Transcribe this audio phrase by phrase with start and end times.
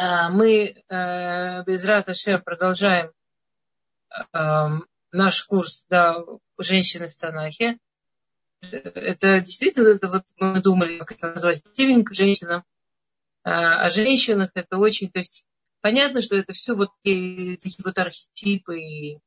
[0.00, 3.10] А, мы э, без Раташем продолжаем
[4.32, 6.18] эм, наш курс да,
[6.56, 7.78] «Женщины в Танахе».
[8.60, 12.62] Это действительно, это вот мы думали, как это назвать, противник женщинам.
[13.42, 15.48] А, о женщинах это очень, то есть
[15.80, 19.18] понятно, что это все вот такие вот архетипы и,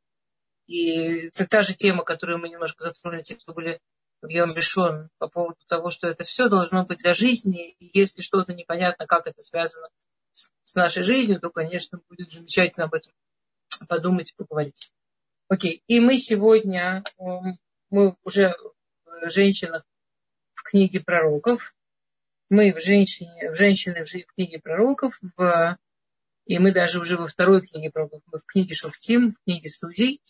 [0.68, 3.82] и это та же тема, которую мы немножко затронули, те, кто были
[4.22, 8.22] в Йом Решон, по поводу того, что это все должно быть для жизни, и если
[8.22, 9.90] что-то непонятно, как это связано
[10.34, 13.14] с нашей жизнью, то, конечно, будет замечательно об этом
[13.88, 14.92] подумать и поговорить.
[15.48, 17.04] Окей, и мы сегодня,
[17.90, 18.56] мы уже
[19.06, 19.84] в женщинах
[20.54, 21.76] в книге пророков,
[22.50, 25.78] мы в женщине, в женщины в книге пророков, в,
[26.46, 30.22] и мы даже уже во второй книге пророков, мы в книге Шуфтим, в книге судей,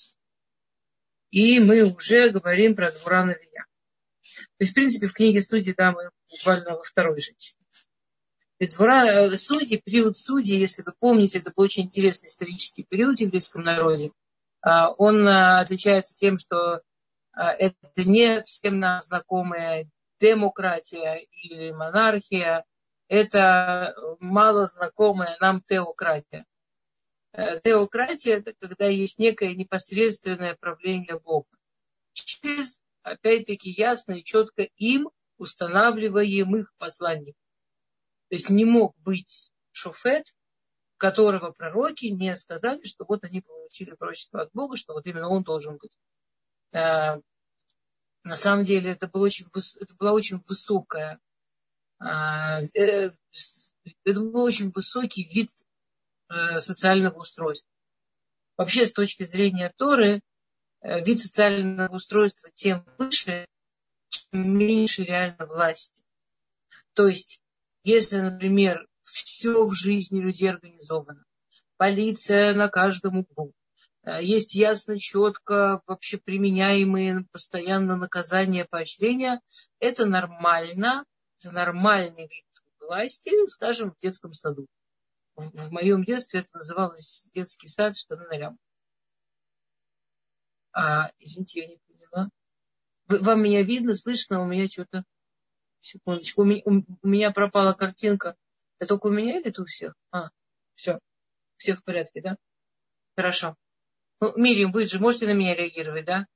[1.30, 3.66] и мы уже говорим про Двура Навия.
[4.22, 7.61] То есть, в принципе, в книге судей, да, мы буквально во второй женщине.
[8.68, 13.22] Двора э, судьи, период судей, если вы помните, это был очень интересный исторический период в
[13.22, 14.12] еврейском народе.
[14.62, 22.64] А, он э, отличается тем, что э, это не всем нам знакомая демократия или монархия,
[23.08, 26.46] это мало знакомая нам теократия.
[27.34, 31.48] Теократия– это когда есть некое непосредственное правление Бога.
[32.14, 37.41] Через, опять-таки, ясно и четко им устанавливаемых посланников.
[38.32, 40.26] То есть не мог быть шофет,
[40.96, 45.44] которого пророки не сказали, что вот они получили пророчество от Бога, что вот именно он
[45.44, 46.00] должен быть.
[46.74, 47.20] А,
[48.24, 49.48] на самом деле это, было очень,
[49.82, 51.20] это была очень высокая,
[52.00, 53.12] а, э,
[54.06, 55.50] это был очень высокий вид
[56.30, 57.70] э, социального устройства.
[58.56, 60.22] Вообще, с точки зрения Торы,
[60.80, 63.46] э, вид социального устройства тем выше,
[64.08, 66.02] чем меньше реально власти.
[66.94, 67.42] То есть
[67.84, 71.24] если, например, все в жизни людей организовано,
[71.78, 73.54] полиция на каждом углу,
[74.04, 79.42] э, есть ясно, четко вообще применяемые постоянно наказания, поощрения,
[79.80, 81.04] это нормально,
[81.40, 82.46] это нормальный вид
[82.80, 84.68] власти, скажем, в детском саду.
[85.36, 88.58] В моем детстве это называлось детский сад, что на нолям.
[90.74, 92.30] А, извините, я не поняла.
[93.08, 95.04] Вам меня видно, слышно, у меня что-то
[95.82, 98.36] Секундочку, у меня, у меня пропала картинка.
[98.80, 99.94] Это только у меня или это у всех?
[100.12, 100.30] А,
[100.76, 100.96] все.
[100.96, 101.00] У
[101.58, 102.38] всех в порядке, да?
[103.16, 103.56] Хорошо.
[104.20, 106.28] Ну, Мирим, вы же можете на меня реагировать, да?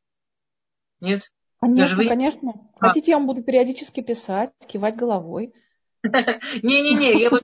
[0.99, 1.31] Нет?
[1.59, 2.07] Конечно, вы...
[2.07, 2.53] конечно.
[2.75, 2.87] А.
[2.87, 5.53] Хотите, я вам буду периодически писать, кивать головой.
[6.03, 7.43] Не-не-не, я вот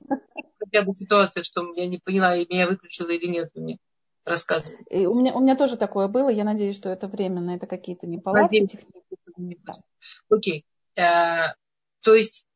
[0.58, 3.78] хотя бы ситуация, что я не поняла, меня выключила или нет, мне
[4.24, 4.78] рассказывать.
[4.90, 8.66] У меня, у меня тоже такое было, я надеюсь, что это временно, это какие-то неполадки
[8.66, 9.82] технические.
[10.28, 10.64] Окей.
[10.96, 11.54] Э,
[12.02, 12.46] то есть,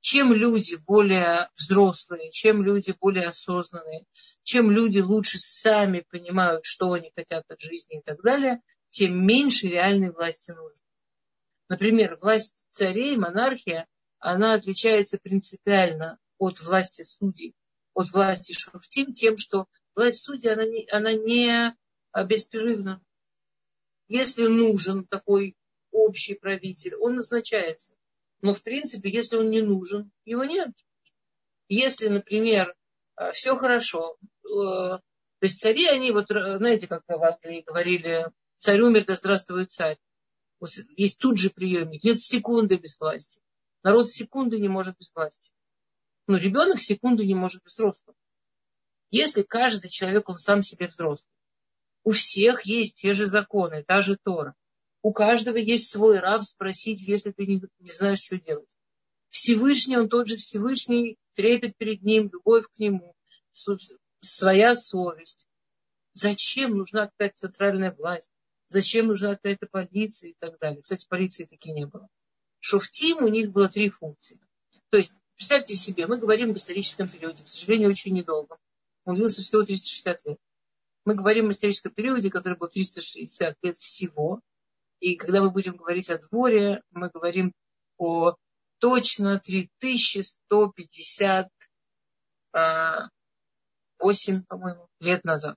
[0.00, 4.04] чем люди более взрослые, чем люди более осознанные,
[4.42, 8.60] чем люди лучше сами понимают, что они хотят от жизни и так далее,
[8.90, 10.84] тем меньше реальной власти нужно.
[11.68, 13.86] Например, власть царей, монархия,
[14.18, 17.54] она отличается принципиально от власти судей,
[17.94, 21.74] от власти шуфтим, тем, что власть судей, она не, она не
[22.26, 23.00] беспрерывна.
[24.08, 25.56] Если нужен такой
[25.90, 27.94] общий правитель, он назначается.
[28.42, 30.70] Но, в принципе, если он не нужен, его нет.
[31.68, 32.74] Если, например,
[33.16, 35.00] э, все хорошо, э, то
[35.40, 38.26] есть цари, они вот, э, знаете, как в Англии говорили,
[38.56, 39.96] царь умер, да здравствует царь.
[40.96, 43.40] Есть тут же приемник, нет секунды без власти.
[43.82, 45.52] Народ секунды не может без власти.
[46.26, 48.16] Но ребенок секунду не может без взрослого.
[49.10, 51.32] Если каждый человек, он сам себе взрослый,
[52.04, 54.54] у всех есть те же законы, та же Тора.
[55.02, 58.70] У каждого есть свой рав спросить, если ты не, не знаешь, что делать.
[59.30, 63.14] Всевышний, он тот же Всевышний, трепет перед ним, любовь к нему,
[64.20, 65.46] своя совесть.
[66.12, 68.30] Зачем нужна какая-то центральная власть?
[68.68, 70.82] Зачем нужна какая-то полиция и так далее?
[70.82, 72.08] Кстати, полиции таки не было.
[72.60, 74.38] Шуфтим у них было три функции.
[74.90, 78.58] То есть, представьте себе, мы говорим об историческом периоде, к сожалению, очень недолго.
[79.04, 80.38] Он длился всего 360 лет.
[81.04, 84.40] Мы говорим о историческом периоде, который был 360 лет всего.
[85.02, 87.52] И когда мы будем говорить о дворе, мы говорим
[87.98, 88.36] о
[88.78, 91.50] точно 3158,
[92.52, 93.08] а,
[93.98, 95.56] по-моему, лет назад.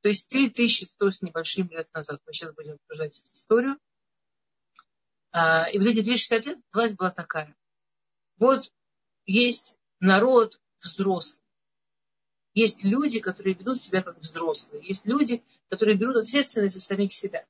[0.00, 2.20] То есть 3100 с небольшим лет назад.
[2.26, 3.78] Мы сейчас будем обсуждать историю.
[5.30, 7.54] А, и вот эти 260 лет власть была такая.
[8.38, 8.72] Вот
[9.24, 11.41] есть народ взрослый.
[12.54, 14.86] Есть люди, которые ведут себя как взрослые.
[14.86, 17.46] Есть люди, которые берут ответственность за самих себя.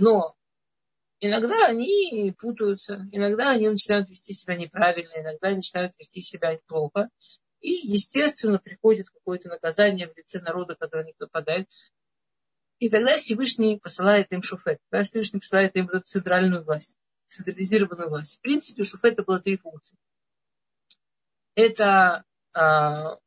[0.00, 0.36] Но
[1.20, 7.10] иногда они путаются, иногда они начинают вести себя неправильно, иногда они начинают вести себя плохо.
[7.60, 11.68] И, естественно, приходит какое-то наказание в лице народа, на них нападает.
[12.78, 14.80] И тогда Всевышний посылает им шуфет.
[14.90, 16.96] Тогда Всевышний посылает им эту центральную власть,
[17.28, 18.38] централизированную власть.
[18.38, 19.96] В принципе, у шуфета было три функции.
[21.54, 23.18] Это а,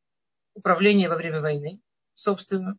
[0.54, 1.80] управление во время войны,
[2.16, 2.78] собственно.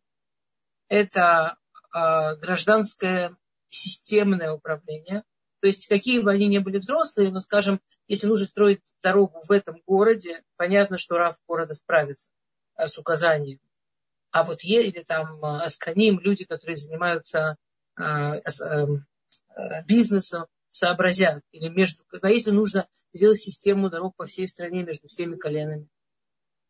[0.87, 1.57] Это
[1.91, 3.35] а, гражданское
[3.69, 5.23] системное управление.
[5.61, 9.51] То есть, какие бы они ни были взрослые, но, скажем, если нужно строить дорогу в
[9.51, 12.29] этом городе, понятно, что Рав города справится
[12.75, 13.59] а, с указанием.
[14.31, 17.57] А вот или там а, Асканим, люди, которые занимаются
[17.95, 18.39] а,
[19.85, 21.43] бизнесом, сообразят.
[21.51, 25.87] Или между, а если нужно сделать систему дорог по всей стране между всеми коленами.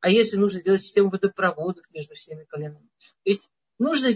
[0.02, 2.90] А если нужно сделать систему водопроводов между всеми коленами.
[3.24, 4.10] То есть нужно,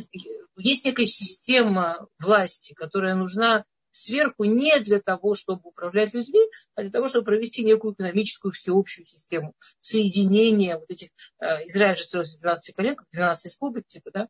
[0.58, 6.42] есть некая система власти, которая нужна сверху не для того, чтобы управлять людьми,
[6.76, 11.10] а для того, чтобы провести некую экономическую всеобщую систему соединения вот этих,
[11.40, 14.28] э, Израиль же строился 12 колен, как 12 республик, типа, да,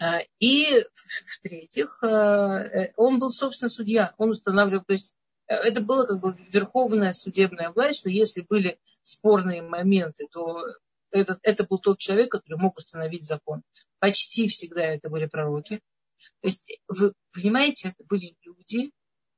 [0.00, 4.14] э, и, в-третьих, э, он был, собственно, судья.
[4.16, 5.14] Он устанавливал, то есть
[5.48, 10.62] это было как бы верховная судебная власть, что если были спорные моменты, то
[11.10, 13.62] это, это был тот человек, который мог установить закон.
[13.98, 15.80] Почти всегда это были пророки.
[16.40, 18.92] То есть, вы понимаете, это были люди,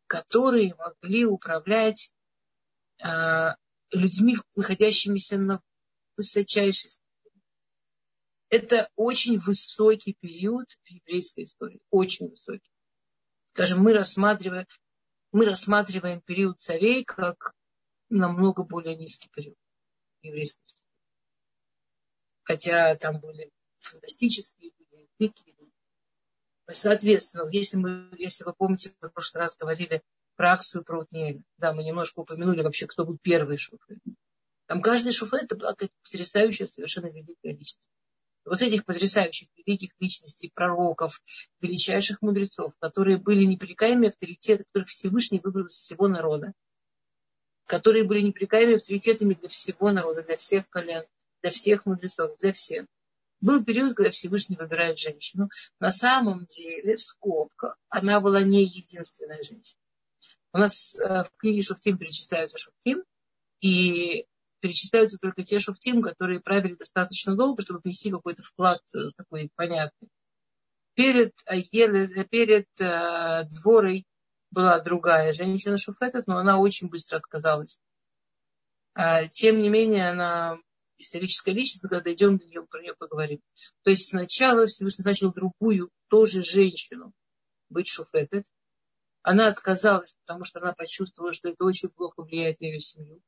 [0.06, 2.12] которые могли управлять
[3.04, 3.50] э,
[3.92, 5.62] людьми, находящимися на
[6.16, 7.42] высочайшей ступени.
[8.48, 11.80] Это очень высокий период в еврейской истории.
[11.90, 12.70] Очень высокий.
[13.50, 14.66] Скажем, мы рассматриваем,
[15.32, 17.55] мы рассматриваем период царей как
[18.09, 19.56] намного более низкий период
[20.23, 20.62] еврейской
[22.50, 23.49] хотя там были
[23.79, 25.73] фантастические люди, великие люди.
[26.69, 30.03] Соответственно, если, мы, если вы помните, мы в прошлый раз говорили
[30.35, 33.99] про Аксу и про Утниэля, да, мы немножко упомянули вообще, кто был первый шуфет.
[34.67, 37.88] Там каждый шуфет это была потрясающая, совершенно великая личность.
[38.44, 41.22] Вот этих потрясающих великих личностей, пророков,
[41.60, 46.52] величайших мудрецов, которые были непрекаемыми авторитеты, которых Всевышний выбрал из всего народа,
[47.66, 51.04] которые были непрекаемыми авторитетами для всего народа, для всех колен,
[51.42, 52.87] для всех мудрецов, для всех.
[53.40, 55.48] Был период, когда Всевышний выбирает женщину.
[55.78, 59.78] На самом деле, в скобках, она была не единственная женщина.
[60.52, 63.04] У нас э, в книге Шуфтим перечисляются Шуфтим,
[63.60, 64.26] и
[64.60, 70.08] перечисляются только те Шуфтим, которые правили достаточно долго, чтобы внести какой-то вклад э, такой понятный.
[70.94, 71.34] Перед,
[72.30, 74.04] перед э, дворой
[74.50, 77.80] была другая женщина Шуфетет, но она очень быстро отказалась.
[78.94, 80.58] А, тем не менее, она
[80.98, 83.40] историческая личность, когда дойдем до нее, про нее поговорим.
[83.82, 87.12] То есть сначала Всевышний назначил другую, тоже женщину,
[87.68, 88.46] быть шуфетет.
[89.22, 93.22] Она отказалась, потому что она почувствовала, что это очень плохо влияет на ее семью.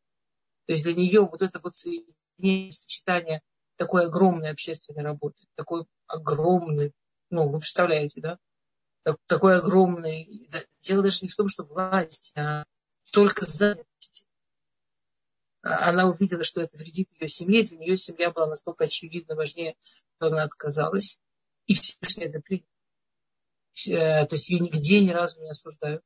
[0.73, 3.43] То есть для нее вот это вот соединение, сочетание
[3.77, 6.93] такой огромной общественной работы, такой огромный,
[7.29, 8.39] ну, вы представляете, да?
[9.27, 10.49] Такой огромный,
[10.81, 12.65] дело даже не в том, что власть, а
[13.13, 14.25] только занятости
[15.61, 19.77] она увидела, что это вредит ее семье, для нее семья была настолько очевидно важнее,
[20.17, 21.21] что она отказалась.
[21.67, 22.65] И Всевышний это принял.
[23.89, 26.03] Э, то есть ее нигде ни разу не осуждают.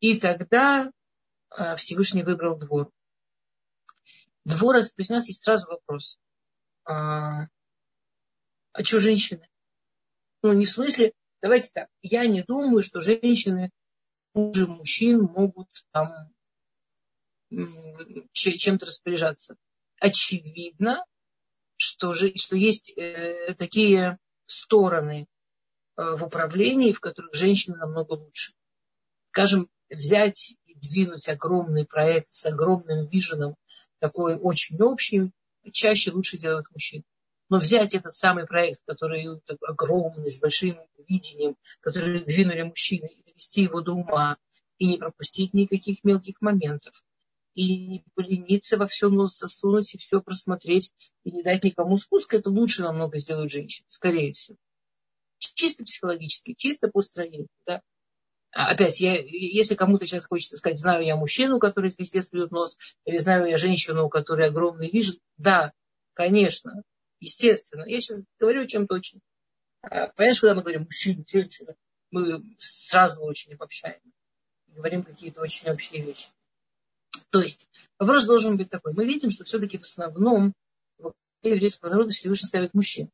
[0.00, 0.92] И тогда
[1.56, 2.92] э, Всевышний выбрал двор.
[4.44, 6.18] Двор, то есть у нас есть сразу вопрос.
[6.84, 7.46] А,
[8.72, 9.48] а что женщины?
[10.42, 13.70] Ну, не в смысле, давайте так, я не думаю, что женщины
[14.34, 16.32] хуже мужчин могут там
[18.32, 19.56] чем-то распоряжаться.
[20.00, 21.04] Очевидно,
[21.76, 25.26] что, же, что есть э, такие стороны
[25.96, 28.52] э, в управлении, в которых женщины намного лучше.
[29.30, 33.56] Скажем, взять и двинуть огромный проект с огромным виженом,
[34.02, 35.30] такой очень общий,
[35.70, 37.04] чаще лучше делают мужчины.
[37.48, 43.62] Но взять этот самый проект, который огромный, с большим видением, который двинули мужчины, и довести
[43.62, 44.38] его до ума,
[44.78, 47.04] и не пропустить никаких мелких моментов,
[47.54, 50.92] и не полениться во все нос засунуть и все просмотреть
[51.22, 54.56] и не дать никому спуска, это лучше намного сделают женщины, скорее всего.
[55.38, 57.46] Чисто психологически, чисто по строению.
[57.66, 57.82] Да?
[58.52, 62.76] А опять, я, если кому-то сейчас хочется сказать, знаю я мужчину, который везде сует нос,
[63.06, 65.72] или знаю я женщину, у которой огромный вижу, да,
[66.12, 66.82] конечно,
[67.18, 67.84] естественно.
[67.86, 69.20] Я сейчас говорю о чем точно.
[69.82, 71.74] А, понимаешь, когда мы говорим мужчина, женщина,
[72.10, 74.00] мы сразу очень обобщаем.
[74.68, 76.28] Говорим какие-то очень общие вещи.
[77.30, 77.68] То есть
[77.98, 78.92] вопрос должен быть такой.
[78.92, 80.52] Мы видим, что все-таки в основном
[80.98, 83.10] в еврейского народа Всевышний ставит мужчин.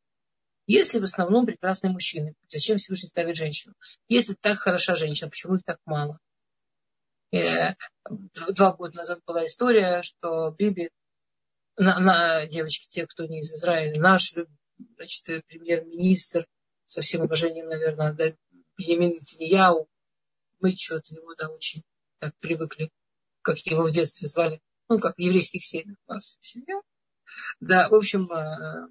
[0.69, 3.75] Если в основном прекрасные мужчины, зачем Всевышний ставит женщину?
[4.07, 6.21] Если так хороша женщина, почему их так мало?
[7.33, 7.75] Э,
[8.51, 10.91] два года назад была история, что Биби,
[11.79, 14.35] на, на девочки, те, кто не из Израиля, наш
[14.97, 16.47] значит, премьер-министр,
[16.85, 18.25] со всем уважением, наверное, да,
[18.77, 19.89] Бенемин Нетаньяу,
[20.61, 21.83] мы что-то его, да, очень
[22.19, 22.91] так привыкли,
[23.41, 24.61] как его в детстве звали,
[24.91, 26.79] ну, как в еврейских семьях у нас семья.
[27.59, 28.89] Да, в общем, э, э,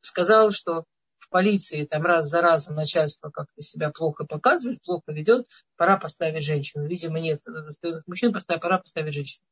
[0.00, 0.84] сказал, что
[1.18, 6.44] в полиции там раз за разом начальство как-то себя плохо показывает, плохо ведет, пора поставить
[6.44, 6.86] женщину.
[6.86, 9.44] Видимо, нет достойных мужчин, пора поставить женщину.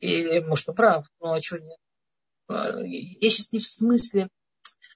[0.00, 1.78] И, может, он прав, ну а что нет?
[2.48, 4.28] Э, я сейчас не в смысле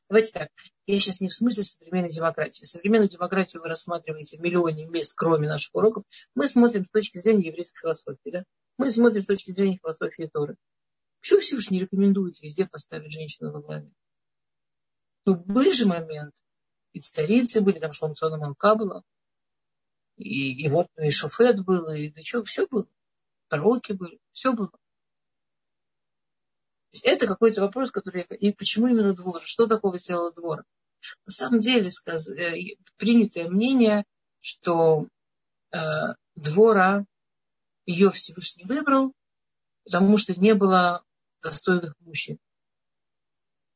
[0.08, 0.48] Давайте так,
[0.86, 2.64] я сейчас не в смысле современной демократии.
[2.64, 6.02] Современную демократию вы рассматриваете в миллионе мест, кроме наших уроков.
[6.34, 8.30] Мы смотрим с точки зрения еврейской философии.
[8.30, 8.44] Да?
[8.78, 10.56] Мы смотрим с точки зрения философии Торы.
[11.20, 13.90] Почему Всевышний рекомендует везде поставить женщину во главе?
[15.24, 16.34] Ну, был же момент,
[16.92, 19.02] и царицы были, там Шломцона Малка была,
[20.16, 22.86] и, и вот и Шофет был, и да что, все было.
[23.48, 24.70] Пророки были, все было
[27.04, 28.22] это какой-то вопрос, который...
[28.22, 29.40] И почему именно двор?
[29.44, 30.64] Что такого сделал двор?
[31.26, 32.30] На самом деле сказ...
[32.30, 32.54] Э,
[32.96, 34.04] принятое мнение,
[34.40, 35.06] что
[35.72, 35.78] э,
[36.34, 37.04] двора
[37.86, 39.12] ее Всевышний выбрал,
[39.84, 41.04] потому что не было
[41.42, 42.38] достойных мужчин.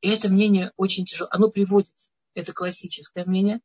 [0.00, 1.28] И это мнение очень тяжело.
[1.30, 2.10] Оно приводится.
[2.34, 3.60] Это классическое мнение.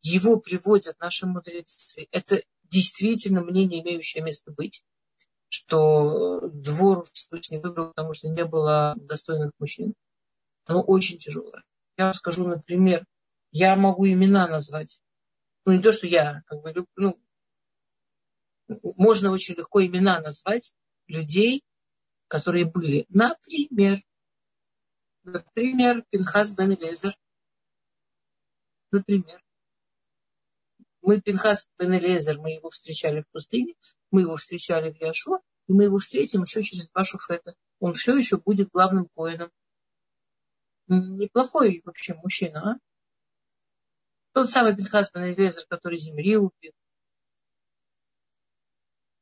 [0.00, 2.08] Его приводят наши мудрецы.
[2.12, 4.84] Это действительно мнение, имеющее место быть
[5.52, 9.92] что двор Всевышний выбрал, потому что не было достойных мужчин.
[10.64, 11.62] Оно очень тяжелое.
[11.98, 13.04] Я вам скажу, например,
[13.50, 14.98] я могу имена назвать.
[15.66, 17.20] Ну, не то, что я, как бы, ну,
[18.96, 20.72] можно очень легко имена назвать
[21.06, 21.62] людей,
[22.32, 23.04] которые были.
[23.10, 24.02] Например,
[25.22, 27.14] например, Пинхас бен Лезер.
[28.90, 29.44] Например.
[31.02, 33.74] Мы Пинхас бен Элезер, мы его встречали в пустыне,
[34.10, 37.54] мы его встречали в Яшуа, и мы его встретим еще через два шуфета.
[37.80, 39.50] Он все еще будет главным воином.
[40.86, 42.78] Неплохой вообще мужчина, а?
[44.32, 46.72] Тот самый Пинхас бен Элезер, который земли убил.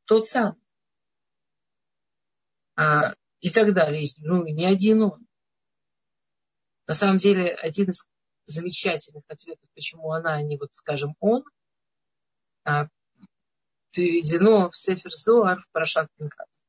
[0.05, 0.61] Тот самый.
[2.77, 4.07] А, и так далее.
[4.19, 5.27] Ну, не один он.
[6.87, 8.07] На самом деле, один из
[8.47, 11.45] замечательных ответов, почему она, а не вот, скажем, он–
[12.65, 12.89] а,
[13.91, 16.63] переведено в Сефер Зоар в Парашат Пинхас.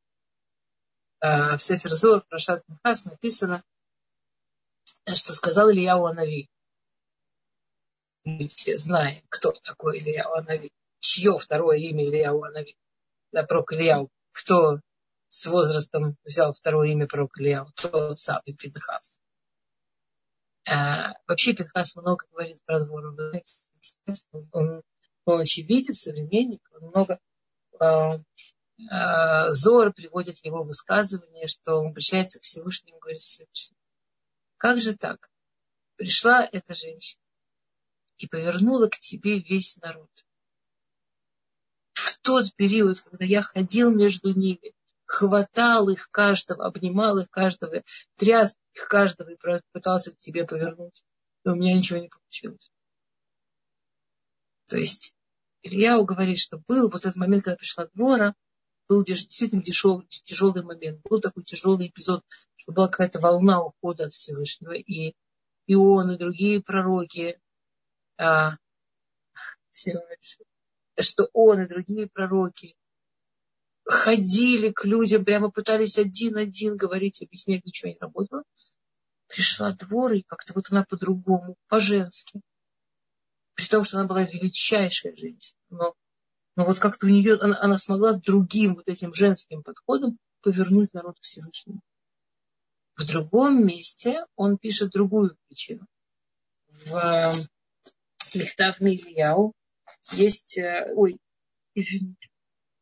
[1.19, 3.63] А, в Сефер Зоар в Парашат Пинхас написано,
[5.15, 6.49] что сказал Ильяу Анави.
[8.23, 10.71] Мы все знаем, кто такой Ильяу Анави.
[10.99, 12.75] Чье второе имя Ильяу Анави?
[13.31, 14.09] Да, пророк Ильяу.
[14.31, 14.79] Кто
[15.31, 17.71] с возрастом взял второе имя пророк Ильяу?
[17.75, 19.21] Тот самый Пинхас.
[20.69, 23.15] А, вообще Пинхас много говорит про двор.
[24.51, 24.83] Он
[25.25, 27.19] он очевидец, современник, он много
[27.79, 28.19] э,
[28.91, 33.79] э, Зор приводит его высказывание, что он обращается к Всевышнему говорит Всевышнему.
[34.57, 35.29] Как же так?
[35.95, 37.21] Пришла эта женщина
[38.17, 40.09] и повернула к тебе весь народ.
[41.93, 44.73] В тот период, когда я ходил между ними,
[45.11, 47.83] хватал их каждого, обнимал их каждого,
[48.15, 49.37] тряс их каждого и
[49.73, 51.03] пытался к тебе повернуть.
[51.43, 52.71] И у меня ничего не получилось.
[54.67, 55.13] То есть
[55.63, 58.35] Ильяу говорит, что был вот этот момент, когда пришла двора,
[58.87, 61.01] был действительно тяжелый, тяжелый момент.
[61.03, 62.23] Был такой тяжелый эпизод,
[62.55, 64.71] что была какая-то волна ухода от Всевышнего.
[64.71, 65.13] И,
[65.65, 67.37] и он, и другие пророки,
[68.17, 68.55] а,
[69.73, 72.75] что он и другие пророки
[73.91, 78.43] ходили к людям, прямо пытались один-один говорить, объяснять, ничего не работало.
[79.27, 82.41] Пришла двор, и как-то вот она по-другому, по-женски
[83.61, 85.59] при том, что она была величайшая женщина.
[85.69, 85.93] Но,
[86.55, 91.19] но вот как-то у нее, она, она смогла другим вот этим женским подходом повернуть народ
[91.19, 91.81] к Всевышнему.
[92.95, 95.85] В другом месте он пишет другую причину.
[96.69, 97.33] В э,
[98.33, 99.53] Лихтав Мильяу
[100.13, 101.19] есть, э, ой,
[101.75, 102.29] извините,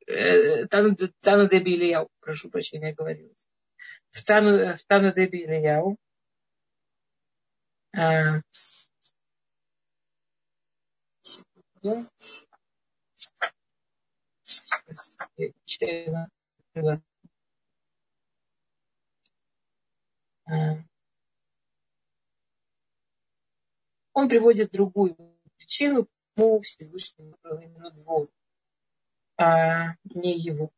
[0.09, 3.47] Тану, Тану Деби Ильяу, прошу прощения, оговорилась.
[4.11, 5.97] В Тану, в Тану Деби Ильяу
[7.93, 8.21] да?
[24.13, 25.15] Он приводит другую
[25.57, 28.29] причину, почему Всевышний выбрал именно двор,
[29.39, 30.69] а не его.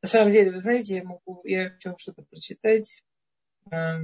[0.00, 3.02] На самом деле, вы знаете, я могу, я хочу что-то прочитать.
[3.70, 3.98] А,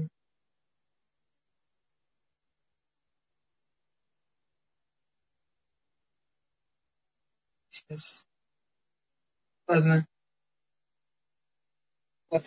[7.69, 8.27] сейчас.
[9.67, 10.07] Ладно.
[12.31, 12.45] Вот.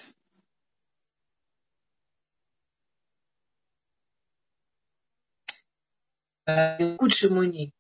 [6.45, 7.71] А, лучше муни.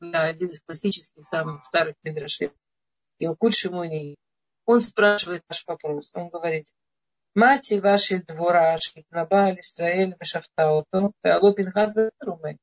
[0.00, 2.52] Да, один из классических самых старых мидрашей.
[3.18, 4.16] Илкут Шимони.
[4.64, 6.10] Он спрашивает наш вопрос.
[6.14, 6.68] Он говорит,
[7.34, 8.76] Мати ваши двора
[9.10, 12.58] Набали, Исраэль, Мешафтаото, Феало Пинхас Руме.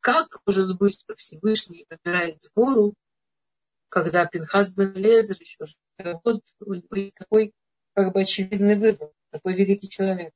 [0.00, 2.94] Как может быть, что Всевышний выбирает двору,
[3.88, 5.64] когда Пинхас бен Лезер еще
[6.24, 6.44] вот
[7.18, 7.52] такой
[7.94, 10.32] как бы очевидный выбор, такой великий человек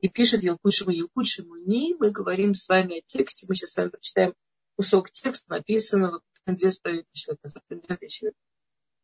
[0.00, 3.88] И пишет Елкушему Елкушему не мы говорим с вами о тексте, мы сейчас с вами
[3.88, 4.34] прочитаем
[4.76, 8.34] кусок текста, написанного две с половиной тысячи лет назад, две тысячи лет.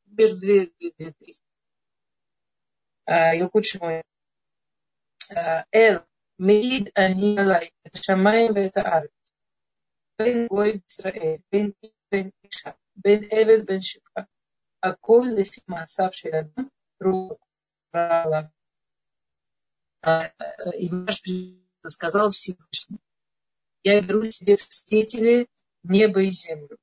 [0.07, 1.45] Между две, две, две, триста.
[3.07, 4.02] Елкушему
[5.73, 5.99] Эл,
[6.38, 9.11] מעיד אני עליי את השמיים ואת הארץ,
[10.19, 14.21] בין גוי בישראל, בין איש בין אישה, בין עבד בין שפחה,
[14.83, 16.69] הכל לפי מעשיו של אדם,
[17.02, 17.38] רוח
[17.95, 18.43] רע עליו.
[20.06, 21.22] и наш
[21.88, 23.00] сказал Всевышний,
[23.84, 25.48] я беру себе свидетели
[25.84, 26.78] небо и землю.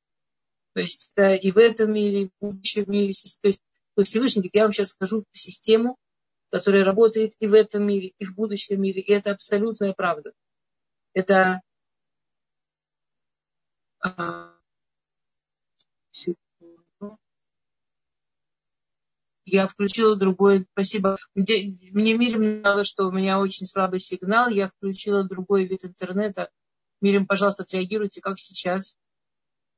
[0.74, 3.12] То есть это и в этом мире, и в будущем мире.
[3.40, 3.62] То есть
[4.04, 5.98] Всевышний говорит, я вам сейчас скажу систему,
[6.50, 9.00] которая работает и в этом мире, и в будущем мире.
[9.00, 10.32] И это абсолютная правда.
[11.12, 11.60] Это
[19.52, 21.18] Я включила другой, спасибо.
[21.34, 24.48] Мне Мирим сказала, что у меня очень слабый сигнал.
[24.48, 26.50] Я включила другой вид интернета.
[27.02, 28.96] Мирим, пожалуйста, отреагируйте, как сейчас.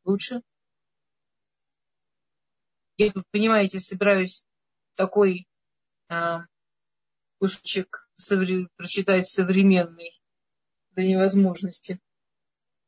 [0.04, 0.42] Лучше?
[2.98, 4.46] Я, понимаете, собираюсь
[4.94, 5.48] такой
[6.08, 6.44] а,
[7.40, 10.12] кусочек совре- прочитать современный
[10.92, 11.98] до невозможности.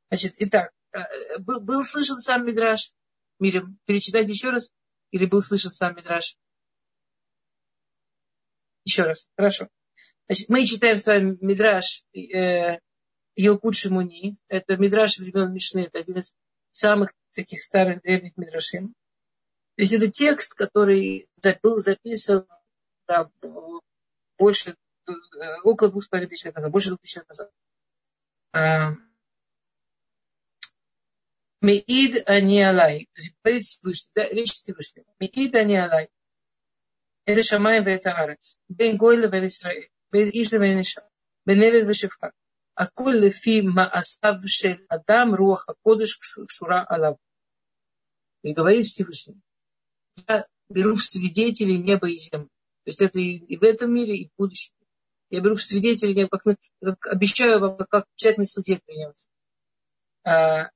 [0.08, 2.92] Значит, итак, э, был, был слышен сам Мидраш?
[3.40, 4.70] Мирим, перечитать еще раз?
[5.10, 6.36] Или был слышен сам Мидраш?
[8.86, 9.28] Еще раз.
[9.36, 9.68] Хорошо.
[10.28, 12.78] Значит, мы читаем с вами Мидраш э,
[13.34, 14.34] Елкут Шимуни.
[14.48, 15.80] Это Мидраш времен Мишны.
[15.80, 16.36] Это один из
[16.70, 18.94] самых таких старых древних Мидрашим.
[19.74, 21.28] То есть это текст, который
[21.62, 22.46] был записан
[23.08, 23.28] да,
[24.38, 25.12] больше, э,
[25.64, 27.50] около двух с половиной тысяч лет назад, больше двух тысяч лет назад.
[28.52, 28.92] А,
[31.60, 33.08] Меид ани алай.
[33.42, 35.12] Речь Всевышнего.
[35.18, 35.76] Меид ани
[37.26, 38.56] это Шамай Бейт Аарец.
[38.68, 39.90] Бен Гойла Бен Исраэль.
[40.12, 41.02] Бен Ишда Бен Иша.
[41.44, 42.32] Бен Эвид Бешевха.
[42.74, 47.16] Аколь лефи маасав шел адам руаха кодыш шура алав.
[48.42, 49.40] И говорит Всевышний.
[50.28, 52.48] Я беру в свидетели неба и земли.
[52.84, 54.72] То есть это и в этом мире, и в будущем.
[55.30, 59.26] Я беру в свидетели неба, как, как обещаю вам, как человек на суде принялся.
[60.22, 60.70] А,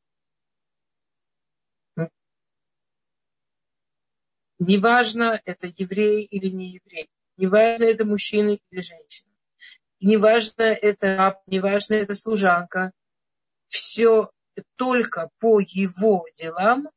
[4.60, 7.08] Неважно, это еврей или не еврей.
[7.38, 9.30] Неважно, это мужчина или женщина.
[10.00, 12.92] Неважно, это раб, неважно, это служанка.
[13.68, 14.30] Все
[14.76, 16.90] только по его делам,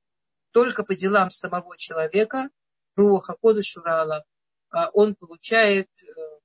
[0.51, 2.49] только по делам самого человека,
[2.97, 4.25] Руха Кода Шурала,
[4.69, 6.39] а он получает э,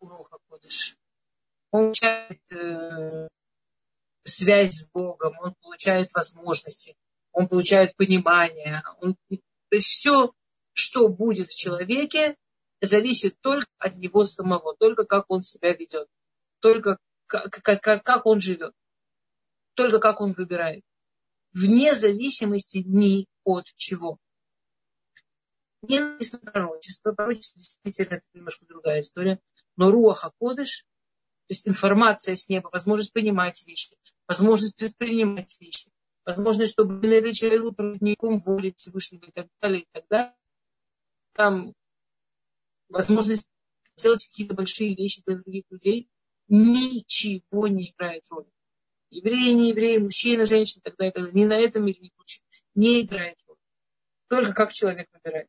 [0.00, 0.96] Руха Кодыш.
[1.70, 3.28] Он получает э,
[4.24, 6.96] связь с Богом, он получает возможности,
[7.34, 8.82] он получает понимание.
[9.00, 9.36] Он, то
[9.72, 10.32] есть все,
[10.72, 12.36] что будет в человеке,
[12.80, 16.08] зависит только от него самого, только как он себя ведет,
[16.60, 18.72] только как, как, как он живет,
[19.74, 20.84] только как он выбирает.
[21.52, 24.18] Вне зависимости ни от чего.
[25.82, 27.12] Не написано пророчество.
[27.12, 29.40] Пророчество действительно это немножко другая история.
[29.76, 33.94] Но Руаха Кодыш, то есть информация с неба, возможность понимать вещи,
[34.26, 35.90] возможность воспринимать вещи,
[36.24, 40.34] возможность, чтобы на этот человек был проводником воли Всевышнего и так далее, и так далее.
[41.32, 41.74] Там
[42.88, 43.50] возможность
[43.96, 46.08] сделать какие-то большие вещи для других людей
[46.48, 48.50] ничего не играет роли.
[49.10, 51.40] Евреи, не евреи, мужчина, женщина, и так далее, и так далее.
[51.40, 52.40] Ни на этом или ни лучше.
[52.74, 53.58] Не играет роли.
[54.28, 55.48] Только как человек выбирает.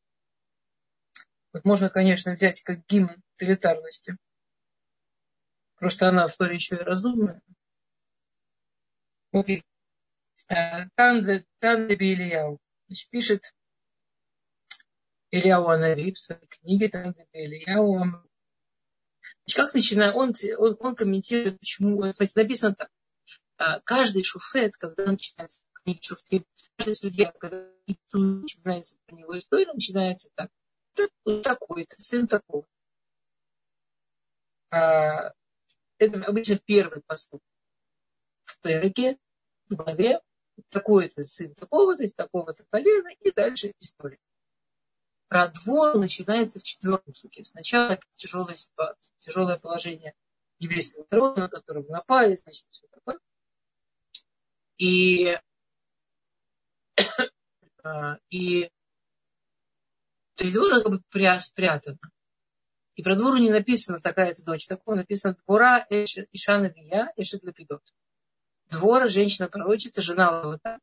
[1.53, 4.17] Вот можно, конечно, взять как гимн тоталитарности.
[5.77, 7.41] Просто она в истории еще и разумная.
[10.47, 11.45] Окей.
[11.59, 12.59] Тандаби Ильяу.
[12.87, 13.43] Значит, пишет
[15.31, 17.97] Ильяу Анави в своей книге Тандаби Ильяу.
[19.45, 23.81] Значит, как начинает, он, он, он комментирует, почему, смотрите, написано так.
[23.85, 26.45] Каждый шуфет, когда начинается книга шуфтим,
[26.77, 27.69] каждый судья, когда
[28.13, 30.49] начинается про него история, начинается так.
[31.43, 32.65] Такой-то, сын такого.
[34.69, 35.33] А,
[35.97, 37.47] это обычно первый поступок
[38.45, 39.17] в Тереке,
[39.69, 40.19] в главе,
[40.69, 44.19] такой-то сын такого-то, такого-то колена, и дальше история.
[45.27, 47.43] Про двор начинается в четвертом суке.
[47.45, 50.13] Сначала тяжелая ситуация, тяжелое положение
[50.59, 53.19] еврейского народа, на которого напали, значит, все такое.
[54.77, 55.37] И,
[57.83, 58.69] а, и
[60.35, 61.99] то есть двор как бы спрятана.
[62.95, 67.83] И про двору не написано такая-то дочь, такое написано двора Ишана Вия, Эшет Лапидот.
[68.69, 70.79] Двора, женщина-пророчица, жена Лавата.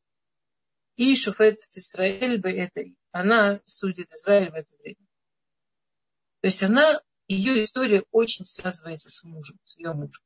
[0.96, 5.06] И Шуфет Израиль бы это, она судит Израиль в это время.
[6.40, 10.22] То есть она, ее история очень связывается с мужем, с ее мужем.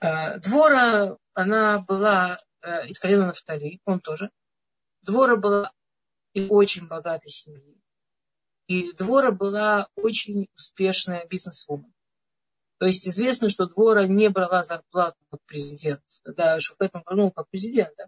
[0.00, 4.30] А, двора, она была э, из колена Нафтали, он тоже.
[5.02, 5.72] Двора была
[6.32, 7.80] из очень богатой семьи.
[8.66, 11.94] И Двора была очень успешная бизнес-вумен.
[12.78, 16.02] То есть известно, что Двора не брала зарплату как президент.
[16.22, 18.06] Когда Шуфет вернул как президент, да,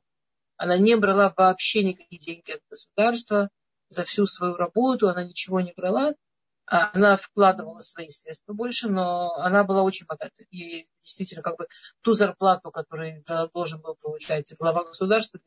[0.57, 3.49] она не брала вообще никакие деньги от государства
[3.89, 6.15] за всю свою работу, она ничего не брала.
[6.71, 10.47] А она вкладывала свои средства больше, но она была очень богатой.
[10.51, 11.67] И действительно, как бы
[12.03, 15.41] ту зарплату, которую должен был получать глава государства,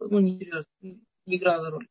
[0.00, 0.40] ну, не,
[0.80, 1.86] не играла роль.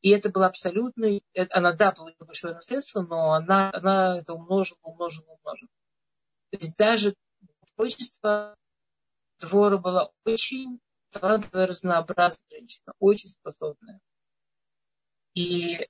[0.00, 1.08] И это было абсолютно,
[1.50, 5.70] она, да, получила большое наследство, но она, она это умножила, умножила, умножила.
[6.50, 7.14] То есть даже
[7.74, 8.56] творчество
[9.40, 10.80] двора было очень
[11.10, 14.00] талантливая, разнообразная женщина, очень способная.
[15.34, 15.88] И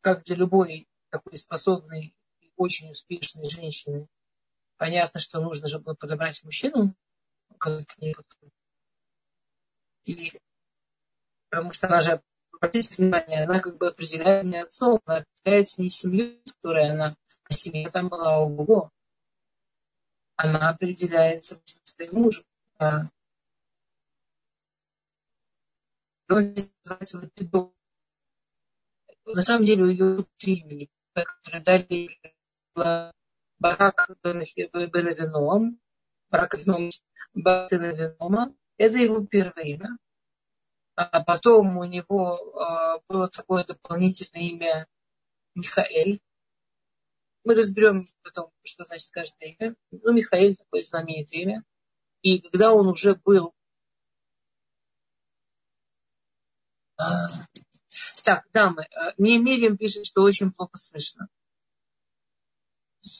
[0.00, 4.08] как для любой такой способной и очень успешной женщины,
[4.76, 6.94] понятно, что нужно же было подобрать мужчину,
[7.58, 8.14] как к ней
[10.04, 10.32] И
[11.50, 12.22] потому что она же
[12.58, 16.90] обратите внимание, она как бы определяет не отцом, она определяет с ней семью, с которой
[16.90, 18.90] она, а семья там была Бога.
[20.36, 22.44] Она определяется своим мужем.
[22.78, 23.08] А
[26.28, 27.72] он называется Лапидо.
[29.24, 32.10] На самом деле у ее имени, которые дали
[33.58, 34.42] Барак бен
[35.08, 35.80] Авином,
[36.30, 36.90] Барак Авином
[37.34, 38.54] бен Авинома.
[38.76, 39.98] Это его первое имя.
[40.98, 44.88] А потом у него а, было такое дополнительное имя
[45.54, 46.20] Михаэль.
[47.44, 49.76] Мы разберем потом, что значит каждое имя.
[49.92, 51.64] Ну, Михаэль такое знаменитое имя.
[52.22, 53.54] И когда он уже был...
[56.96, 57.28] А,
[58.24, 61.28] так, дамы, а, мне Мирим пишет, что очень плохо слышно.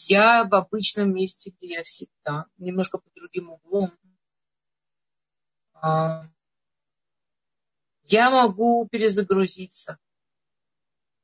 [0.09, 3.97] Я в обычном месте, где я всегда, немножко под другим углом.
[8.09, 9.99] Я могу перезагрузиться.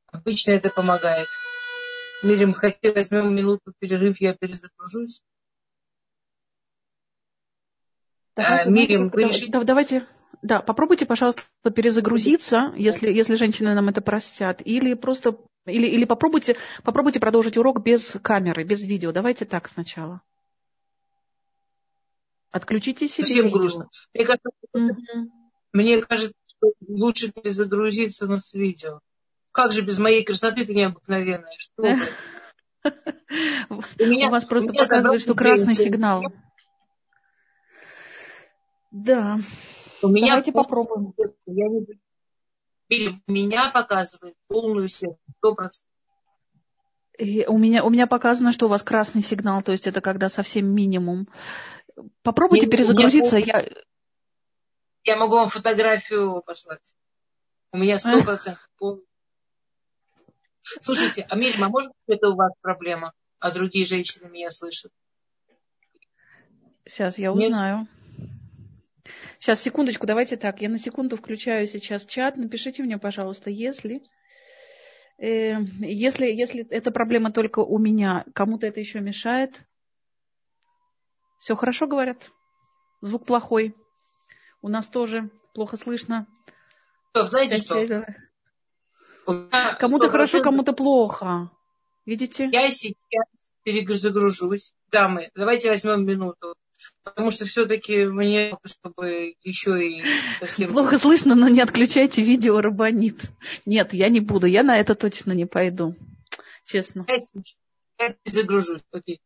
[0.07, 1.29] Обычно это помогает.
[2.23, 5.23] Мирим, хотите, возьмем минуту перерыв, я перезагружусь.
[8.37, 9.65] Давайте, а, Мирим, вы.
[9.65, 10.07] Давайте,
[10.43, 11.43] да, попробуйте, пожалуйста,
[11.75, 17.83] перезагрузиться, если, если женщины нам это простят, или просто, или, или попробуйте, попробуйте продолжить урок
[17.83, 19.11] без камеры, без видео.
[19.11, 20.21] Давайте так сначала.
[22.51, 23.59] Отключите себе Совсем видео.
[23.59, 23.89] грустно.
[24.13, 25.33] Мне кажется, угу.
[25.73, 26.35] мне кажется,
[26.87, 29.01] лучше перезагрузиться, но с видео.
[29.53, 31.57] Как же без моей красоты ты необыкновенная?
[31.59, 31.97] Что
[33.71, 36.25] У вас просто показывает, что красный сигнал.
[38.91, 39.39] Да.
[40.03, 41.15] У меня Давайте попробуем.
[41.47, 43.23] Я не...
[43.27, 45.89] Меня показывает полную сто процентов.
[47.19, 50.67] У меня, у меня показано, что у вас красный сигнал, то есть это когда совсем
[50.67, 51.29] минимум.
[52.23, 53.37] Попробуйте перезагрузиться.
[53.37, 53.69] Я,
[55.05, 56.95] я могу вам фотографию послать.
[57.73, 59.05] У меня сто процентов полный.
[60.63, 64.91] Слушайте, Амельма, может быть, это у вас проблема, а другие женщины меня слышат?
[66.87, 67.81] Сейчас я узнаю.
[67.81, 67.89] Нет?
[69.39, 70.63] Сейчас, секундочку, давайте так.
[70.63, 72.39] Я на секунду включаю сейчас чат.
[72.39, 74.03] Напишите мне, пожалуйста, если,
[75.19, 79.65] э, если, если эта проблема только у меня, кому-то это еще мешает.
[81.39, 82.31] Все хорошо, говорят?
[83.03, 83.75] Звук плохой.
[84.65, 86.27] У нас тоже плохо слышно.
[87.11, 88.07] Что, знаете что?
[89.79, 91.51] Кому-то хорошо, кому-то плохо.
[92.07, 92.49] Видите?
[92.51, 94.73] Я сейчас перезагружусь.
[94.91, 96.55] Дамы, давайте возьмем минуту.
[97.03, 100.03] Потому что все-таки мне, чтобы еще и
[100.41, 100.71] совсем...
[100.71, 103.21] Плохо слышно, но не отключайте видео Рабанит.
[103.67, 104.47] Нет, я не буду.
[104.47, 105.95] Я на это точно не пойду.
[106.65, 107.05] Честно.
[107.99, 108.81] Я перезагружусь.
[108.93, 109.21] Окей.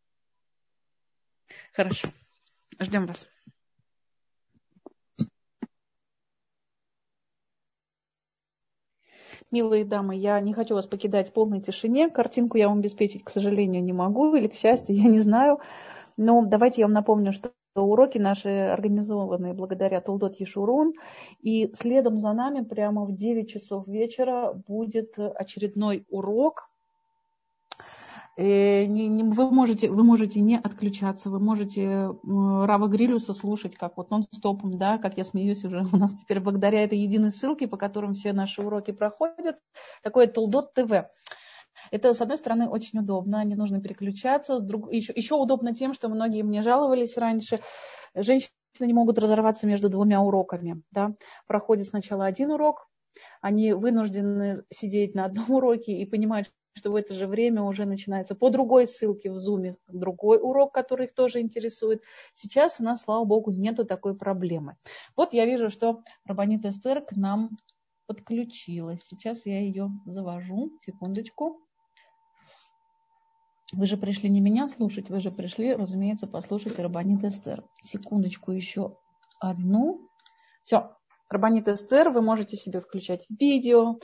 [1.73, 2.09] Хорошо.
[2.81, 3.29] Ждем вас.
[9.51, 12.11] Милые дамы, я не хочу вас покидать в полной тишине.
[12.11, 15.59] Картинку я вам обеспечить, к сожалению, не могу, или, к счастью, я не знаю.
[16.19, 20.93] Но давайте я вам напомню, что уроки наши организованы благодаря Толдот Ешурун.
[21.41, 26.68] И следом за нами прямо в 9 часов вечера будет очередной урок
[28.39, 34.99] вы можете, вы можете не отключаться, вы можете Рава Грилюса слушать как вот нон-стопом, да,
[34.99, 38.63] как я смеюсь уже, у нас теперь благодаря этой единой ссылке, по которым все наши
[38.63, 39.59] уроки проходят,
[40.05, 41.11] такое Толдот ТВ.
[41.91, 44.61] Это, с одной стороны, очень удобно, не нужно переключаться.
[44.61, 44.93] Друг...
[44.93, 47.61] еще, еще удобно тем, что многие мне жаловались раньше.
[48.15, 50.83] Женщины не могут разорваться между двумя уроками.
[50.91, 51.13] Да?
[51.47, 52.89] Проходит сначала один урок,
[53.41, 58.35] они вынуждены сидеть на одном уроке и понимать, что в это же время уже начинается
[58.35, 62.03] по другой ссылке в Zoom другой урок, который их тоже интересует.
[62.35, 64.77] Сейчас у нас, слава богу, нету такой проблемы.
[65.17, 67.51] Вот я вижу, что Рабанит Эстер к нам
[68.07, 69.03] подключилась.
[69.07, 70.73] Сейчас я ее завожу.
[70.81, 71.61] Секундочку.
[73.75, 77.65] Вы же пришли не меня слушать, вы же пришли, разумеется, послушать Рабанит Эстер.
[77.83, 78.97] Секундочку еще
[79.41, 80.09] одну.
[80.63, 80.97] Все,
[81.29, 83.99] Рабанит Эстер, вы можете себе включать видео,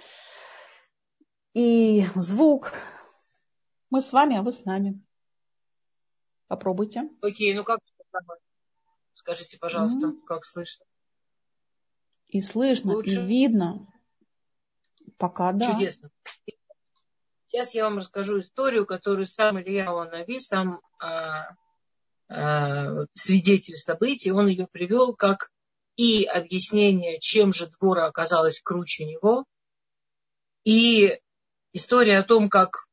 [1.55, 2.73] и звук.
[3.91, 5.01] Мы с вами, а вы с нами.
[6.49, 7.09] Попробуйте.
[7.23, 7.81] Окей, ну как
[9.15, 10.25] Скажите, пожалуйста, mm-hmm.
[10.27, 10.85] как слышно?
[12.27, 13.23] И слышно, Лучше?
[13.23, 13.87] и видно.
[15.17, 15.65] Пока да.
[15.65, 16.11] Чудесно.
[17.47, 21.55] Сейчас я вам расскажу историю, которую сам Илья Нави, сам а,
[22.29, 25.53] а, свидетель событий, он ее привел как
[25.97, 29.45] и объяснение, чем же двора оказалась круче него,
[30.65, 31.21] и
[31.75, 32.87] история о том, как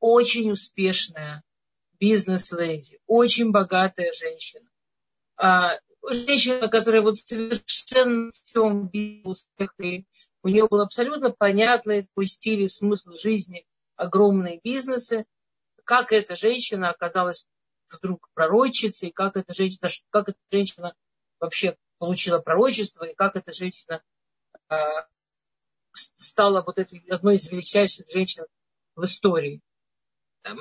[0.00, 1.44] очень успешная
[2.00, 4.68] бизнес-леди, очень богатая женщина,
[5.36, 5.78] а,
[6.10, 8.90] женщина, которая вот совершенно в всем
[9.24, 9.74] успех,
[10.42, 13.66] у нее был абсолютно понятный твой стиль и смысл жизни,
[13.96, 15.24] огромные бизнесы,
[15.84, 17.46] как эта женщина оказалась
[17.90, 20.94] вдруг пророчицей, как эта женщина, как эта женщина
[21.38, 24.02] вообще получила пророчество, и как эта женщина
[24.68, 25.06] а,
[25.94, 28.44] стала вот этой одной из величайших женщин
[28.96, 29.60] в истории.
[30.44, 30.58] Эм,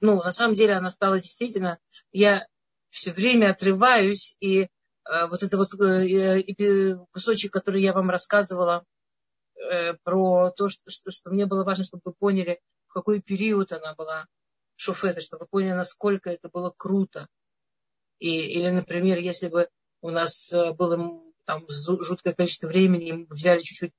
[0.00, 1.78] ну, на самом деле она стала действительно,
[2.12, 2.46] я
[2.90, 4.68] все время отрываюсь, и э,
[5.28, 8.84] вот это вот э, кусочек, который я вам рассказывала
[9.56, 13.72] э, про то, что, что, что мне было важно, чтобы вы поняли, в какой период
[13.72, 14.26] она была
[14.76, 17.28] шуфета, чтобы вы поняли, насколько это было круто.
[18.18, 19.68] И, или, например, если бы
[20.00, 23.92] у нас было там жуткое количество времени, взяли чуть-чуть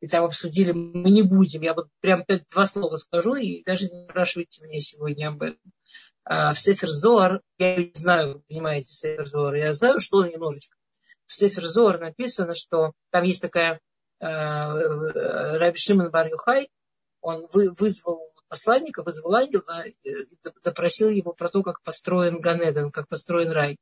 [0.00, 1.62] и там обсудили, мы не будем.
[1.62, 5.72] Я вот прям два слова скажу, и даже не спрашивайте меня сегодня об этом.
[6.24, 10.76] А в Сефер Зоар, я не знаю, понимаете, Сефер Зоар, я знаю, что немножечко.
[11.26, 13.80] В Сефер Зоар написано, что там есть такая
[14.20, 16.68] э, Раби Шимон Бар Юхай,
[17.20, 19.84] он вы, вызвал посланника, вызвал ангела,
[20.62, 23.78] допросил его про то, как построен Ганеден, как построен рай.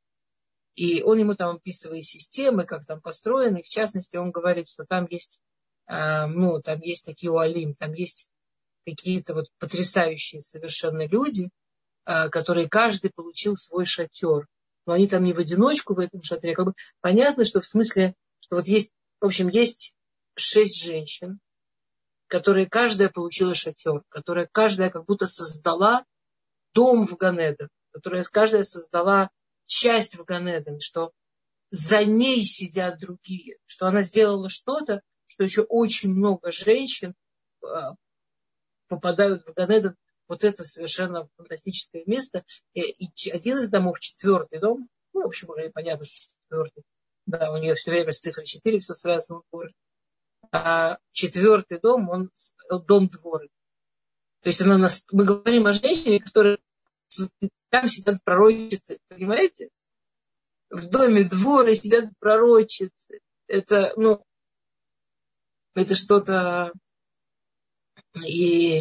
[0.77, 3.63] И он ему там описывает системы, как там построены.
[3.63, 5.43] В частности, он говорит, что там есть
[5.91, 8.31] ну, там есть такие уалим, там есть
[8.87, 11.51] какие-то вот потрясающие совершенно люди,
[12.05, 14.47] а, которые каждый получил свой шатер.
[14.87, 16.55] Но они там не в одиночку в этом шатре.
[16.55, 19.95] Как бы понятно, что в смысле, что вот есть, в общем, есть
[20.37, 21.39] шесть женщин,
[22.27, 26.05] которые каждая получила шатер, которая каждая как будто создала
[26.73, 29.31] дом в Ганеден, которая каждая создала
[29.67, 31.13] часть в Ганеден, что
[31.71, 37.15] за ней сидят другие, что она сделала что-то, что еще очень много женщин
[37.63, 37.95] а,
[38.89, 39.97] попадают в Ганеден.
[40.27, 42.45] Вот это совершенно фантастическое место.
[42.75, 46.83] И один из домов, четвертый дом, ну, в общем, уже понятно, что четвертый,
[47.27, 49.43] да, у нее все время с цифрой 4 все связано.
[50.53, 52.31] А четвертый дом, он
[52.87, 53.49] дом дворы.
[54.43, 56.59] То есть она нас, мы говорим о женщине, которая
[57.69, 59.69] там сидят пророчицы, понимаете?
[60.71, 63.21] В доме дворы сидят пророчицы.
[63.47, 64.25] Это, ну,
[65.75, 66.73] это что-то
[68.15, 68.81] и,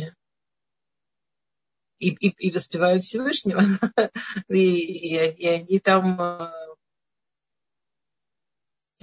[1.97, 3.61] и, и, и воспевают Всевышнего.
[4.49, 6.51] и, и, и они там э,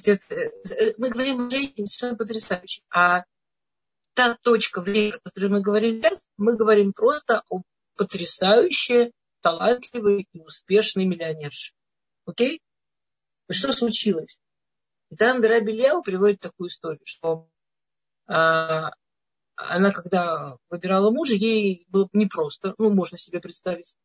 [0.07, 2.83] э, мы говорим о женщине совершенно потрясающе.
[2.91, 3.25] А
[4.15, 7.63] та точка времени, о которой мы говорим сейчас, мы говорим просто о
[7.97, 11.73] потрясающей, талантливой и успешной миллионерше.
[12.25, 12.61] Окей?
[13.49, 14.39] Что случилось?
[15.11, 17.49] И там Дарабельяу приводит такую историю, что
[18.27, 18.93] она,
[19.93, 22.75] когда выбирала мужа, ей было непросто.
[22.79, 23.97] Ну, можно себе представить.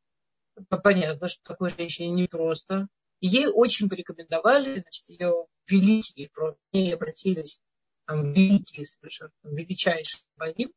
[0.69, 2.88] Понятно, что такой женщине непросто.
[3.19, 7.60] ей очень порекомендовали, значит, ее великие, к ней обратились
[8.05, 10.71] там, великие совершенно, величайшие богим,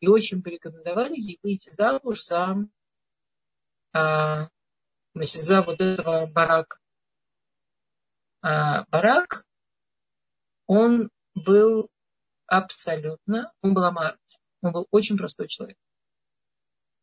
[0.00, 2.56] и очень порекомендовали ей выйти замуж за,
[3.92, 4.48] а,
[5.14, 6.78] значит, за вот этого барака.
[8.40, 9.44] А барак,
[10.66, 11.88] он был
[12.52, 15.78] абсолютно, он был амарец, он был очень простой человек.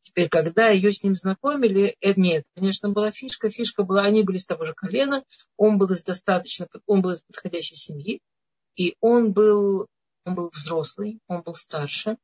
[0.04, 3.50] Теперь, когда ее с ним знакомили, э, нет, конечно, была фишка.
[3.50, 5.24] Фишка была, они были с того же колена,
[5.58, 8.22] он был из достаточно, он был из подходящей семьи,
[8.76, 9.88] и он был,
[10.24, 12.18] он был взрослый, он был старше,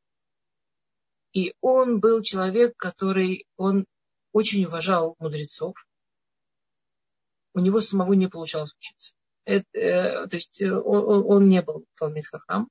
[1.34, 3.86] и он был человек, который, он
[4.34, 5.76] очень уважал мудрецов.
[7.56, 9.16] У него самого не получалось учиться.
[9.46, 12.70] Это, э, то есть э, он, он не был Талмит Хахам.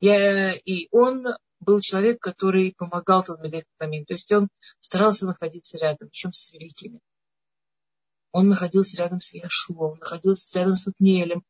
[0.00, 1.26] Я, и он
[1.60, 4.04] был человек, который помогал Талмидей Хахамим.
[4.04, 4.48] То есть он
[4.80, 7.00] старался находиться рядом, причем с великими.
[8.32, 11.42] Он находился рядом с Яшуа, он находился рядом с Утнелем.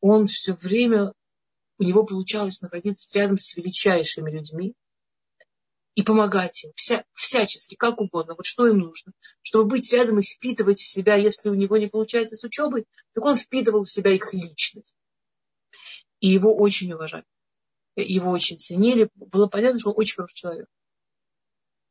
[0.00, 1.12] Он все время,
[1.78, 4.74] у него получалось находиться рядом с величайшими людьми
[5.94, 9.12] и помогать им вся, всячески, как угодно, вот что им нужно,
[9.42, 13.24] чтобы быть рядом и впитывать в себя, если у него не получается с учебой, так
[13.24, 14.96] он впитывал в себя их личность.
[16.18, 17.24] И его очень уважали
[17.96, 19.08] его очень ценили.
[19.14, 20.66] Было понятно, что он очень хороший человек.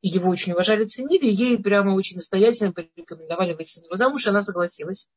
[0.01, 1.29] И его очень уважали, ценили.
[1.29, 4.27] Ей прямо очень настоятельно порекомендовали выйти за него замуж.
[4.27, 5.07] Она согласилась.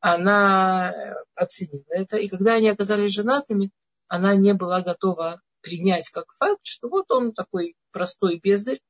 [0.00, 2.16] Она э, оценила это.
[2.18, 3.70] И когда они оказались женатыми,
[4.08, 8.80] она не была готова принять как факт, что вот он такой простой бездарь,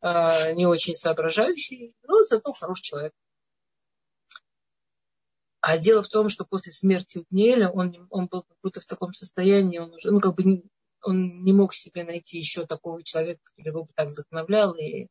[0.00, 3.12] а, не очень соображающий, но зато хороший человек.
[5.62, 9.14] А дело в том, что после смерти Утниэля он, он был как будто в таком
[9.14, 10.64] состоянии, он уже, ну, как бы не,
[11.02, 15.06] он не мог себе найти еще такого человека, который его бы так вдохновлял, и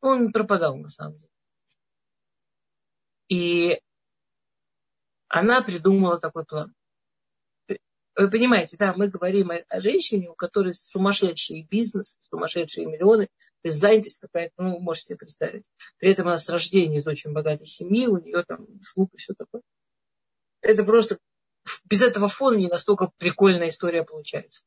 [0.00, 1.28] он пропадал на самом деле.
[3.28, 3.80] И
[5.26, 6.72] она придумала такой план.
[8.16, 13.28] Вы понимаете, да, мы говорим о, о женщине, у которой сумасшедший бизнес, сумасшедшие миллионы,
[13.64, 15.68] занятость какая-то, ну, можете себе представить.
[15.98, 19.34] При этом она с рождения из очень богатой семьи, у нее там слуг и все
[19.34, 19.62] такое.
[20.60, 21.18] Это просто
[21.84, 24.64] без этого фона не настолько прикольная история получается.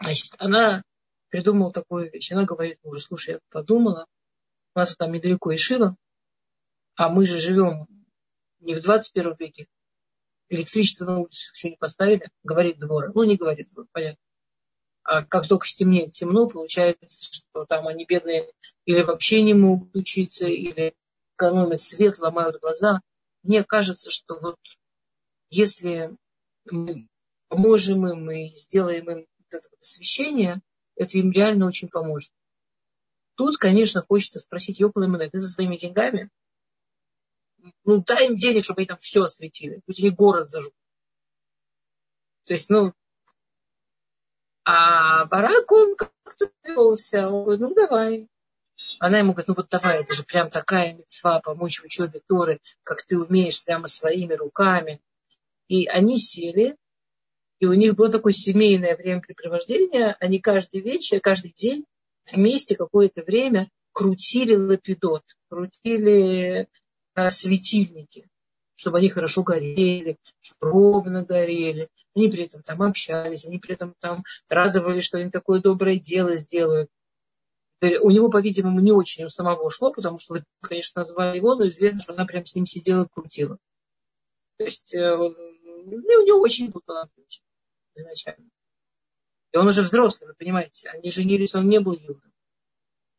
[0.00, 0.82] Значит, она
[1.28, 2.32] придумала такую вещь.
[2.32, 4.06] Она говорит мужу, слушай, я подумала,
[4.74, 5.96] у нас там недалеко Ишива,
[6.96, 7.86] а мы же живем
[8.60, 9.66] не в 21 веке,
[10.52, 13.12] электричество на улице еще не поставили, говорит двор.
[13.14, 14.20] Ну, не говорит двор, понятно.
[15.04, 18.52] А как только стемнеет темно, получается, что там они бедные
[18.84, 20.94] или вообще не могут учиться, или
[21.36, 23.00] экономят свет, ломают глаза.
[23.42, 24.58] Мне кажется, что вот
[25.50, 26.16] если
[26.70, 27.08] мы
[27.48, 30.60] поможем им и сделаем им это освещение,
[30.94, 32.30] это им реально очень поможет.
[33.34, 36.30] Тут, конечно, хочется спросить Йокола ты за своими деньгами
[37.84, 39.80] ну, дай им денег, чтобы они там все осветили.
[39.86, 40.74] Пусть они город зажгут.
[42.44, 42.92] То есть, ну,
[44.64, 47.28] а Барак, он как-то велся.
[47.28, 48.28] Он говорит, ну, давай.
[48.98, 52.60] Она ему говорит, ну, вот давай, это же прям такая мецва помочь в учебе Торы,
[52.84, 55.00] как ты умеешь, прямо своими руками.
[55.68, 56.76] И они сели,
[57.58, 60.16] и у них было такое семейное времяпрепровождение.
[60.20, 61.84] Они каждый вечер, каждый день
[62.30, 66.68] вместе какое-то время крутили лапидот, крутили
[67.30, 68.28] светильники,
[68.74, 70.18] чтобы они хорошо горели,
[70.60, 71.88] ровно горели.
[72.14, 76.36] Они при этом там общались, они при этом там радовались, что они такое доброе дело
[76.36, 76.90] сделают.
[77.80, 82.00] У него, по-видимому, не очень у самого шло, потому что, конечно, назвали его, но известно,
[82.00, 83.58] что она прям с ним сидела крутила.
[84.56, 87.10] То есть э, ну, него очень был талант
[87.94, 88.48] изначально.
[89.52, 90.90] И он уже взрослый, вы понимаете.
[90.90, 92.32] Они женились, он не был юным.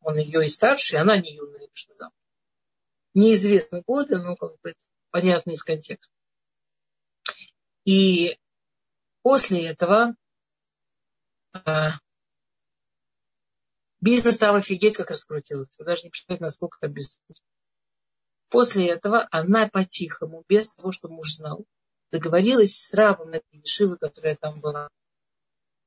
[0.01, 2.22] Он ее и старше, и она не юная вышла замуж
[3.13, 4.75] неизвестны годы, но как бы
[5.11, 6.13] понятно из контекста.
[7.85, 8.37] И
[9.21, 10.15] после этого
[11.53, 11.99] а,
[14.01, 15.83] бизнес стал офигеть, как раскрутился.
[15.83, 17.19] Даже не представляете, насколько это бизнес.
[18.49, 21.65] После этого она по-тихому, без того, чтобы муж знал,
[22.11, 24.89] договорилась с рабом этой Ешивы, которая там была.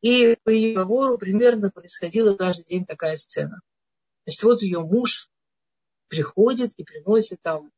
[0.01, 3.61] И по ее договору примерно происходила каждый день такая сцена.
[4.25, 5.29] То есть вот ее муж
[6.09, 7.71] приходит и приносит там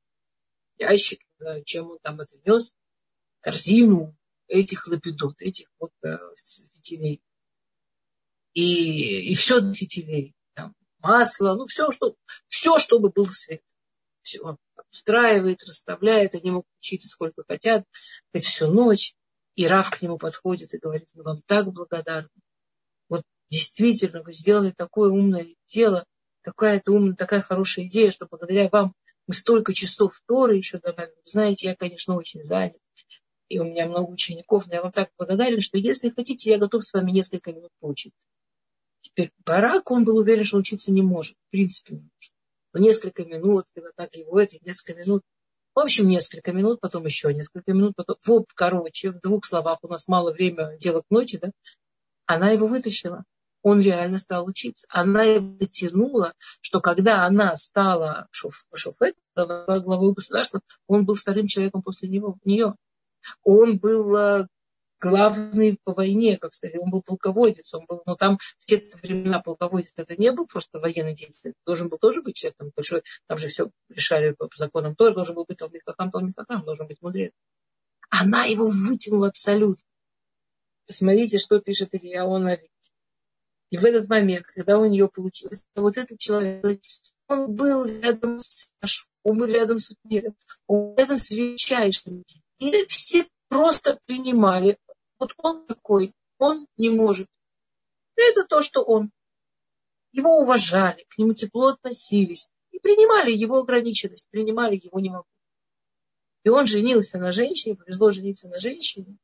[0.79, 2.75] ящик, не знаю, чем он там это нес,
[3.41, 6.19] корзину этих лапидот, этих вот э,
[6.75, 7.23] фитилей.
[8.55, 10.35] И, и все для фитилей.
[10.55, 13.63] Там, масло, ну все, что, все, чтобы был свет.
[14.23, 14.57] Все, он
[14.91, 17.85] устраивает, расставляет, они могут учиться сколько хотят,
[18.33, 19.15] хоть всю ночь.
[19.55, 22.29] И Раф к нему подходит и говорит, мы вам так благодарны.
[23.09, 26.05] Вот действительно, вы сделали такое умное дело–
[26.49, 28.95] какая-то умная, такая хорошая идея, что благодаря вам
[29.27, 31.15] мы столько часов Торы еще добавим.
[31.25, 32.79] Знаете, я, конечно, очень занят.
[33.49, 36.85] и у меня много учеников, но я вам так благодарен, что если хотите, я готов
[36.85, 38.27] с вами несколько минут поучиться.
[39.01, 42.33] Теперь Барак, он был уверен, что учиться не может, в принципе не может.
[42.75, 45.23] Но несколько минут, когда так его эти несколько минут,
[45.75, 49.89] в общем, несколько минут, потом еще несколько минут, потом, вот, короче, в двух словах, у
[49.89, 51.51] нас мало времени, дело к ночи, да,
[52.27, 53.25] она его вытащила.
[53.69, 54.87] Он реально стал учиться.
[54.89, 61.83] Она его тянула, что когда она стала шоф, шофет, главой государства, он был вторым человеком
[61.83, 62.75] после него, нее.
[63.43, 64.47] Он был э,
[65.01, 69.41] главный по войне, как сказать, он был полководец, он был, но там в те времена
[69.41, 73.37] полководец это не был просто военный деятель, должен был тоже быть человек там большой, там
[73.37, 77.03] же все решали по законам тоже, должен был быть Талмит Хахам, Талмит Хахам, должен быть
[77.03, 77.33] мудрец.
[78.09, 79.85] Она его вытянула абсолютно.
[80.87, 82.71] Посмотрите, что пишет Илья Онави.
[83.71, 86.81] И в этот момент, когда у нее получилось, вот этот человек,
[87.27, 88.73] он был рядом с
[89.23, 90.35] он был рядом с миром,
[90.67, 92.25] он был рядом с величайшим.
[92.59, 94.79] И все просто принимали
[95.19, 97.27] вот он такой, он не может.
[98.17, 99.11] Это то, что он.
[100.13, 102.51] Его уважали, к нему тепло относились.
[102.71, 105.27] И принимали его ограниченность, принимали его не могу.
[106.45, 109.19] И он женился на женщине, повезло жениться на женщине.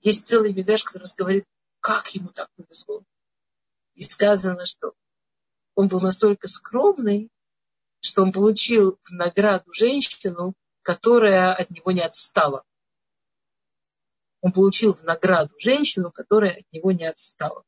[0.00, 1.44] Есть целый медаж, который говорит,
[1.80, 3.02] как ему так повезло.
[3.94, 4.94] И сказано, что
[5.74, 7.30] он был настолько скромный,
[8.00, 12.64] что он получил в награду женщину, которая от него не отстала
[14.44, 17.64] он получил в награду женщину, которая от него не отстала.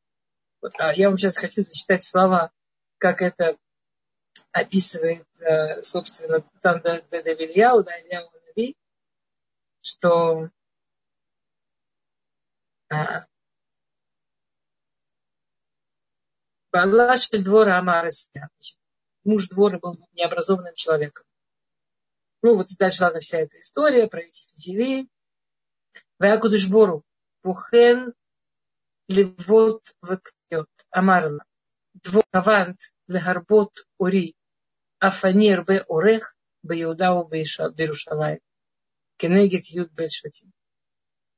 [0.61, 2.53] Вот, а я вам сейчас хочу зачитать слова,
[2.99, 3.57] как это
[4.53, 8.77] описывает, э, собственно, там Давильяу, да, Ильяу Нави,
[9.81, 10.51] что
[12.91, 13.25] а,
[16.73, 18.49] Балашель двора Амарасия.
[19.25, 21.27] Муж двора был необразованным человеком.
[22.43, 25.09] Ну, вот дальше ладно вся эта история про эти фитили.
[26.19, 27.05] Ваякудушбору.
[27.43, 28.15] Бухен
[29.09, 30.71] левот вакьет.
[30.91, 31.45] Амарла.
[31.95, 34.37] Двокавант легарбот ури.
[34.99, 37.45] Афанир бе орех бе Иудау бе
[37.75, 38.41] Берушалай.
[39.17, 40.51] Кенегет юд бешвати.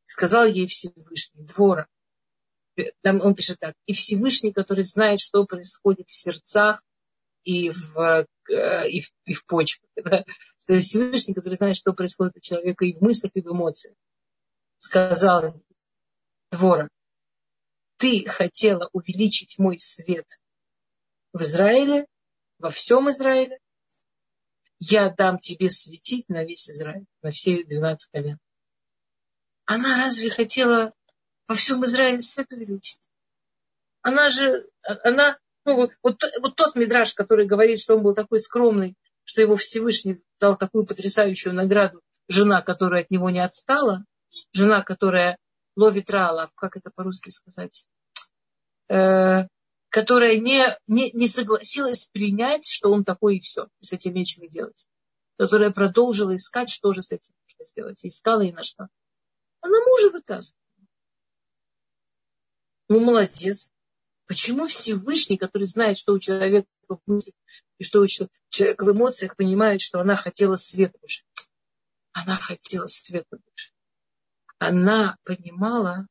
[0.06, 1.86] Сказал ей Всевышний, двора,
[3.02, 6.82] там он пишет так, и Всевышний, который знает, что происходит в сердцах
[7.44, 9.88] и в, и в, и в почвах.
[10.04, 10.24] Да?
[10.66, 13.94] То есть Всевышний, который знает, что происходит у человека и в мыслях, и в эмоциях
[14.78, 15.60] сказал
[16.50, 16.88] двора,
[17.96, 20.26] ты хотела увеличить мой свет
[21.32, 22.06] в Израиле,
[22.58, 23.58] во всем Израиле,
[24.80, 28.38] я дам тебе светить на весь Израиль, на все 12 колен.
[29.64, 30.92] Она разве хотела
[31.48, 33.00] во всем Израиле свет увеличить?
[34.02, 38.94] Она же, она, ну, вот, вот, тот мидраж, который говорит, что он был такой скромный,
[39.24, 44.04] что его Всевышний дал такую потрясающую награду, жена, которая от него не отстала–
[44.52, 45.38] жена, которая
[45.76, 47.86] ловит рала, как это по-русски сказать,
[48.88, 49.46] э,
[49.88, 54.48] которая не, не, не согласилась принять, что он такой и все, и с этим нечего
[54.48, 54.86] делать.
[55.38, 58.04] Которая продолжила искать, что же с этим можно сделать.
[58.04, 58.88] И искала и нашла.
[59.60, 60.67] Она мужа вытаскивала.
[62.88, 63.70] Ну, молодец.
[64.26, 67.34] Почему Всевышний, который знает, что у человека в мыслях,
[67.78, 71.24] и что у человека в эмоциях, понимает, что она хотела света больше?
[72.12, 73.72] Она хотела света больше
[74.58, 76.06] она понимала,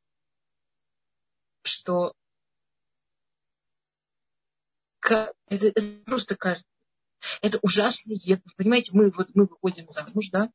[1.64, 2.14] что
[5.02, 5.34] это,
[5.68, 6.68] это просто кажется.
[7.42, 8.42] Это ужасный ед.
[8.58, 10.52] Понимаете, мы, вот, мы выходим замуж, да,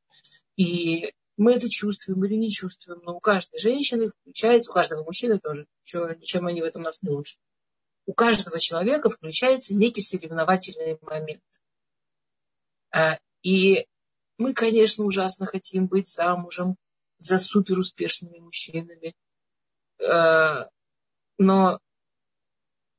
[0.57, 5.41] и мы это чувствуем или не чувствуем, но у каждой женщины включается, у каждого мужчины
[5.41, 7.37] тоже, ничем они в этом нас не лучше.
[8.07, 11.43] У каждого человека включается некий соревновательный момент.
[12.95, 13.87] А, и
[14.39, 16.77] мы, конечно, ужасно хотим быть замужем,
[17.19, 19.15] за суперуспешными мужчинами.
[20.01, 20.69] Э,
[21.39, 21.79] но,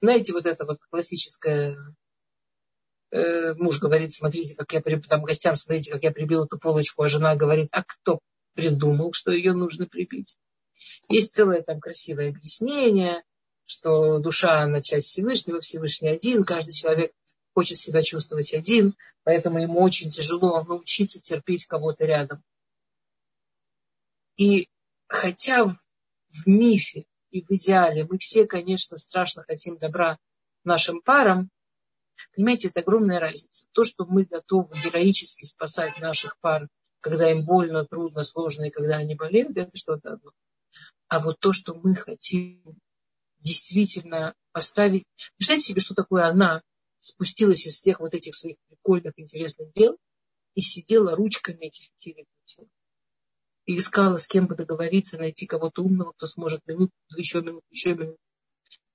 [0.01, 1.77] знаете, вот это вот классическое
[3.11, 7.09] э, муж говорит, смотрите, как я там гостям, смотрите, как я прибил эту полочку, а
[7.09, 8.19] жена говорит, а кто
[8.53, 10.37] придумал, что ее нужно прибить?
[11.09, 13.23] Есть целое там красивое объяснение,
[13.65, 17.13] что душа на часть Всевышнего, Всевышний один, каждый человек
[17.53, 22.43] хочет себя чувствовать один, поэтому ему очень тяжело научиться терпеть кого-то рядом.
[24.35, 24.67] И
[25.07, 25.75] хотя в,
[26.29, 30.17] в мифе и в идеале мы все, конечно, страшно хотим добра
[30.63, 31.49] нашим парам,
[32.35, 33.67] понимаете, это огромная разница.
[33.71, 36.67] То, что мы готовы героически спасать наших пар,
[37.03, 40.31] когда им больно, трудно, сложно, и когда они болеют, это что-то одно.
[41.09, 42.79] А вот то, что мы хотим
[43.39, 45.03] действительно поставить...
[45.37, 46.63] Представьте себе, что такое она
[47.01, 49.97] спустилась из всех вот этих своих прикольных, интересных дел
[50.55, 52.25] и сидела ручками этих телек
[53.65, 57.95] и искала, с кем бы договориться, найти кого-то умного, кто сможет минуту, еще минуту, еще
[57.95, 58.19] минуту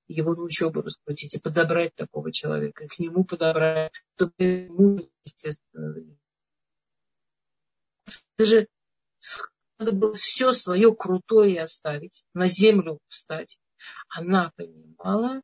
[0.07, 5.95] его на учебу раскрутить и подобрать такого человека, к нему подобрать, чтобы ему, естественно,
[8.39, 8.69] даже
[9.77, 13.59] надо было все свое крутое оставить, на землю встать.
[14.07, 15.41] Она понимала,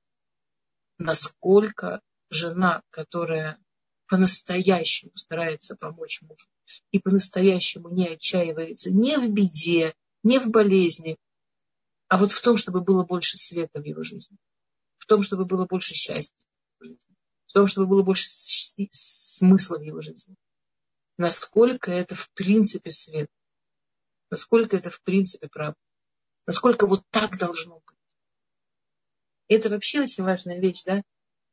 [0.98, 3.60] насколько жена, которая
[4.08, 6.48] по-настоящему старается помочь мужу
[6.92, 9.94] и по-настоящему не отчаивается не в беде,
[10.24, 11.18] не в болезни,
[12.08, 14.38] а вот в том, чтобы было больше света в его жизни,
[14.98, 16.48] в том, чтобы было больше счастья
[16.80, 17.16] в его жизни,
[17.48, 20.36] в том, чтобы было больше смысла в его жизни.
[21.18, 23.30] Насколько это в принципе свет,
[24.30, 25.78] насколько это в принципе правда,
[26.46, 28.18] насколько вот так должно быть.
[29.48, 31.04] Это вообще очень важная вещь, да,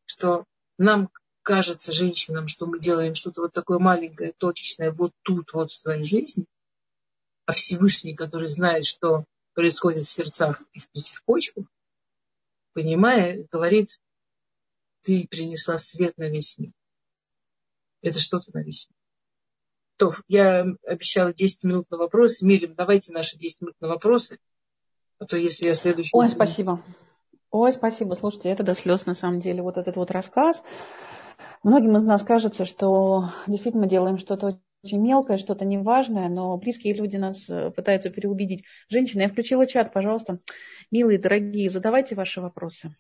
[0.06, 0.44] что
[0.78, 1.10] нам
[1.42, 6.04] кажется женщинам, что мы делаем что-то вот такое маленькое, точечное, вот тут, вот в своей
[6.04, 6.46] жизни,
[7.46, 11.66] а Всевышний, который знает, что происходит в сердцах и в почвах,
[12.72, 14.00] понимая, говорит,
[15.02, 16.72] ты принесла свет на весь мир.
[18.00, 19.01] Это что-то на весь мир.
[20.02, 22.44] То, я обещала 10 минут на вопросы.
[22.44, 24.38] Мирим, давайте наши 10 минут на вопросы.
[25.20, 26.10] А то если я следующий...
[26.12, 26.82] Ой, спасибо.
[27.52, 28.14] Ой, спасибо.
[28.14, 29.62] Слушайте, это до слез на самом деле.
[29.62, 30.60] Вот этот вот рассказ.
[31.62, 37.16] Многим из нас кажется, что действительно делаем что-то очень мелкое, что-то неважное, но близкие люди
[37.16, 38.64] нас э, пытаются переубедить.
[38.88, 40.40] Женщина, я включила чат, пожалуйста.
[40.90, 42.92] Милые, дорогие, задавайте ваши вопросы.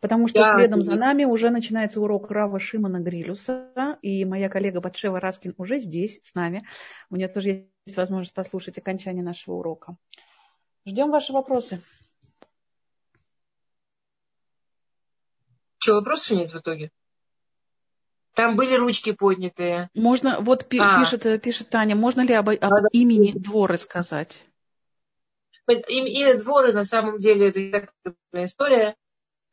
[0.00, 4.80] Потому что да, следом за нами уже начинается урок Рава Шимана Грилюса, и моя коллега
[4.80, 6.62] Батшева Раскин уже здесь, с нами.
[7.08, 9.96] У нее тоже есть возможность послушать окончание нашего урока.
[10.84, 11.80] Ждем ваши вопросы.
[15.78, 16.90] Что, вопросов нет в итоге?
[18.34, 19.88] Там были ручки поднятые.
[19.94, 20.98] Можно, вот пи, а.
[20.98, 24.44] пишет, э, пишет Таня, можно ли об, об а, имени дворы сказать?
[25.66, 27.88] Имя дворы на самом деле это
[28.34, 28.94] история.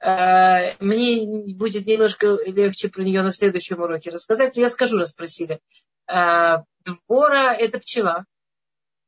[0.03, 4.57] Э, мне будет немножко легче про нее на следующем уроке рассказать.
[4.57, 5.61] Я скажу, раз спросили.
[6.07, 8.25] Э, двора– это пчела.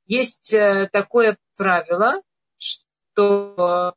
[0.07, 0.55] Есть
[0.91, 2.21] такое правило,
[2.57, 3.95] что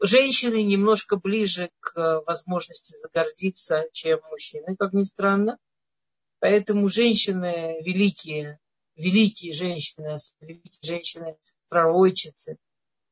[0.00, 5.58] женщины немножко ближе к возможности загордиться, чем мужчины, как ни странно.
[6.40, 8.58] Поэтому женщины великие,
[8.96, 11.36] великие женщины, великие женщины
[11.68, 12.58] пророчицы,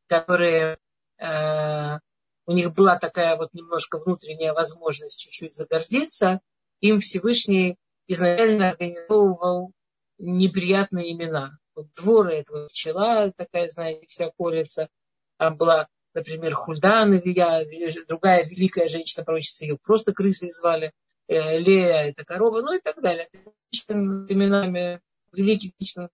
[0.08, 0.78] которые
[1.18, 1.98] э,
[2.46, 6.40] у них была такая вот немножко внутренняя возможность чуть-чуть загордиться,
[6.80, 7.76] им Всевышний
[8.06, 9.72] изначально организовывал
[10.18, 11.58] неприятные имена.
[11.74, 14.88] Вот дворы, это вот пчела такая, знаете, вся колется.
[15.38, 17.64] Там была например, Хульдан, Илья,
[18.08, 20.92] другая великая женщина, пророчица, ее просто крысы звали,
[21.28, 23.28] э, Лея, это корова, ну и так далее.
[23.88, 25.00] Именами
[25.32, 26.10] великих лично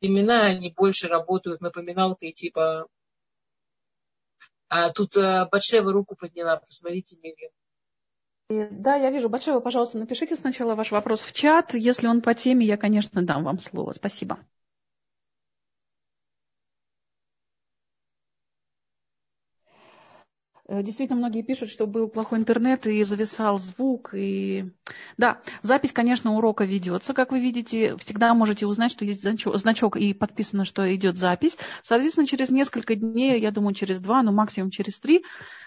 [0.00, 2.86] имена, они больше работают напоминалкой, типа...
[4.76, 7.52] А тут э, Батшева руку подняла, посмотрите, Мирьям.
[8.82, 9.28] Да, я вижу.
[9.28, 11.74] Батшева, пожалуйста, напишите сначала ваш вопрос в чат.
[11.74, 13.92] Если он по теме, я, конечно, дам вам слово.
[13.92, 14.40] Спасибо.
[20.68, 24.14] Действительно, многие пишут, что был плохой интернет и зависал звук.
[24.14, 24.72] И...
[25.18, 27.12] Да, запись, конечно, урока ведется.
[27.12, 31.58] Как вы видите, всегда можете узнать, что есть значок и подписано, что идет запись.
[31.82, 35.22] Соответственно, через несколько дней, я думаю, через два, ну максимум через три,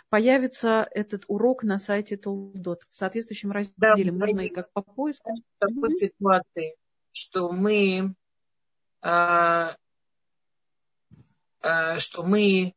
[0.09, 4.11] появится этот урок на сайте Толдот в соответствующем разделе.
[4.11, 5.31] Да, Можно и как по поиску.
[5.31, 5.95] В такой mm-hmm.
[5.95, 6.75] ситуации,
[7.11, 8.15] что мы,
[9.01, 9.75] а,
[11.61, 12.73] а, что мы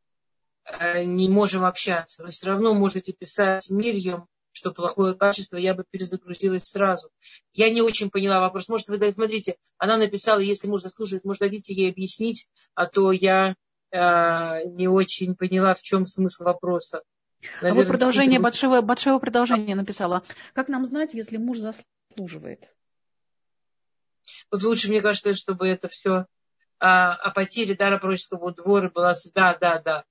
[1.03, 2.23] не можем общаться.
[2.23, 7.09] Вы все равно можете писать Мирьям, что плохое качество, я бы перезагрузилась сразу.
[7.53, 8.69] Я не очень поняла вопрос.
[8.69, 13.55] Может, вы смотрите, она написала, если можно слушать, может, дадите ей объяснить, а то я
[13.91, 17.01] э, не очень поняла, в чем смысл вопроса.
[17.61, 20.23] Наверное, а вот продолжение, большого, большого продолжения написала.
[20.53, 22.71] Как нам знать, если муж заслуживает?
[24.51, 26.25] Вот лучше, мне кажется, чтобы это все
[26.79, 29.13] а, о потере дара пророческого двора была...
[29.33, 30.03] Да, да, да.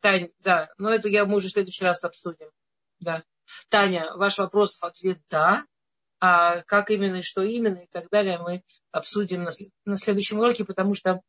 [0.00, 2.50] Таня, да, но это я, мы уже в следующий раз обсудим.
[3.00, 3.22] Да.
[3.68, 5.64] Таня, ваш вопрос ответ «да».
[6.22, 9.50] А как именно и что именно и так далее мы обсудим на,
[9.86, 11.22] на следующем уроке, потому что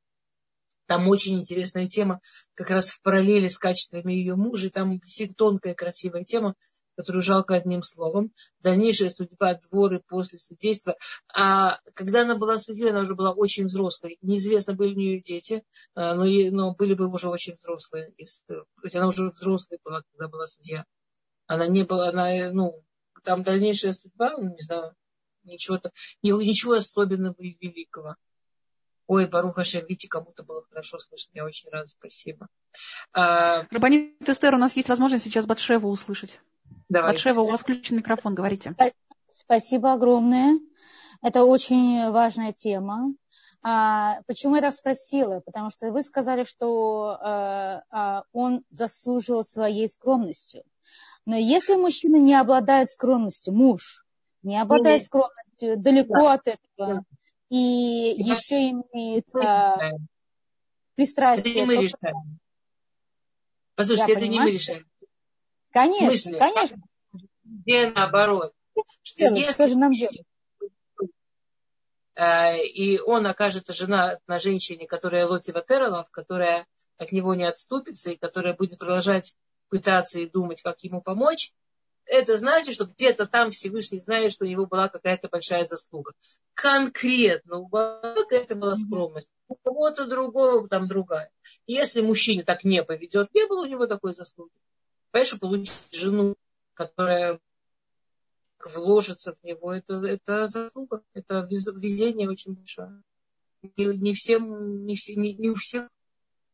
[0.85, 2.19] там очень интересная тема,
[2.55, 4.69] как раз в параллели с качествами ее мужа.
[4.69, 4.99] Там
[5.37, 6.55] тонкая, красивая тема,
[6.95, 8.31] которую жалко одним словом.
[8.59, 10.95] Дальнейшая судьба дворы после судейства.
[11.33, 14.17] А когда она была судьей, она уже была очень взрослой.
[14.21, 15.63] Неизвестно, были ли у нее дети,
[15.95, 18.13] а, но, но были бы уже очень взрослые.
[18.47, 20.85] То есть она уже взрослая была, когда была судья.
[21.47, 22.83] Она не была, она, ну,
[23.23, 24.95] там дальнейшая судьба, ну, не знаю,
[25.43, 25.79] ничего,
[26.21, 28.15] ничего особенного и великого.
[29.07, 31.31] Ой, Баруха видите, кому-то было хорошо слышно.
[31.33, 32.47] Я очень рада, спасибо.
[33.11, 33.67] А...
[33.69, 36.39] Рабанит Эстер, у нас есть возможность сейчас Батшеву услышать.
[36.91, 37.23] Давайте.
[37.23, 38.75] Батшева, у вас включен микрофон, говорите.
[39.33, 40.59] Спасибо огромное.
[41.21, 43.13] Это очень важная тема.
[43.63, 45.39] А, почему я так спросила?
[45.39, 50.63] Потому что вы сказали, что а, а, он заслужил своей скромностью.
[51.25, 54.03] Но если мужчина не обладает скромностью, муж
[54.43, 56.33] не обладает скромностью, далеко да.
[56.33, 57.05] от этого,
[57.49, 58.33] и да.
[58.33, 59.77] еще имеет а,
[60.95, 61.53] пристрастие.
[61.53, 62.39] Это не мы решаем.
[63.75, 64.39] Послушайте, это понимаю.
[64.39, 64.90] не мы решаем.
[65.71, 66.37] Конечно, Мысли.
[66.37, 66.83] конечно.
[67.43, 68.53] Где наоборот.
[69.01, 70.23] Что, если что же нам делать?
[72.15, 76.67] Э, и он окажется жена на женщине, которая Лоти Ватералов, которая
[76.97, 79.35] от него не отступится и которая будет продолжать
[79.69, 81.53] пытаться и думать, как ему помочь,
[82.05, 86.13] это значит, что где-то там Всевышний знает, что у него была какая-то большая заслуга.
[86.53, 91.31] Конкретно у какая-то была скромность, у кого-то другого там другая.
[91.67, 94.51] Если мужчина так не поведет, не было у него такой заслуги.
[95.11, 96.35] Понимаешь, получить жену,
[96.73, 97.39] которая
[98.65, 103.01] вложится в него, это, это заслуга, это везение очень большое.
[103.75, 105.89] И не всем, не, все, не, не у всех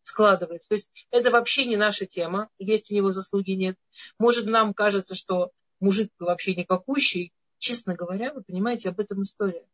[0.02, 0.70] складывается.
[0.70, 3.78] То есть это вообще не наша тема, есть у него заслуги, нет.
[4.18, 7.34] Может, нам кажется, что мужик вообще никакущий.
[7.60, 9.66] Честно говоря, вы понимаете, об этом история.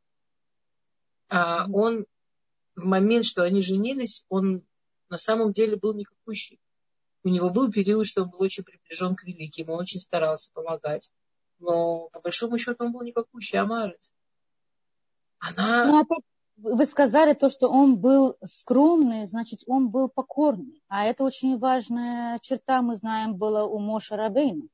[1.29, 2.05] А он
[2.75, 4.63] в момент, что они женились, он
[5.09, 6.59] на самом деле был никакущий.
[7.23, 11.11] У него был период, что он был очень приближен к великим, он очень старался помогать.
[11.59, 14.11] Но по большому счету он был никакущий, Амарец.
[15.39, 15.85] Она...
[15.85, 16.03] Ну, а
[16.57, 20.83] вы сказали то, что он был скромный, значит, он был покорный.
[20.87, 24.67] А это очень важная черта, мы знаем, была у Моша Рабейна.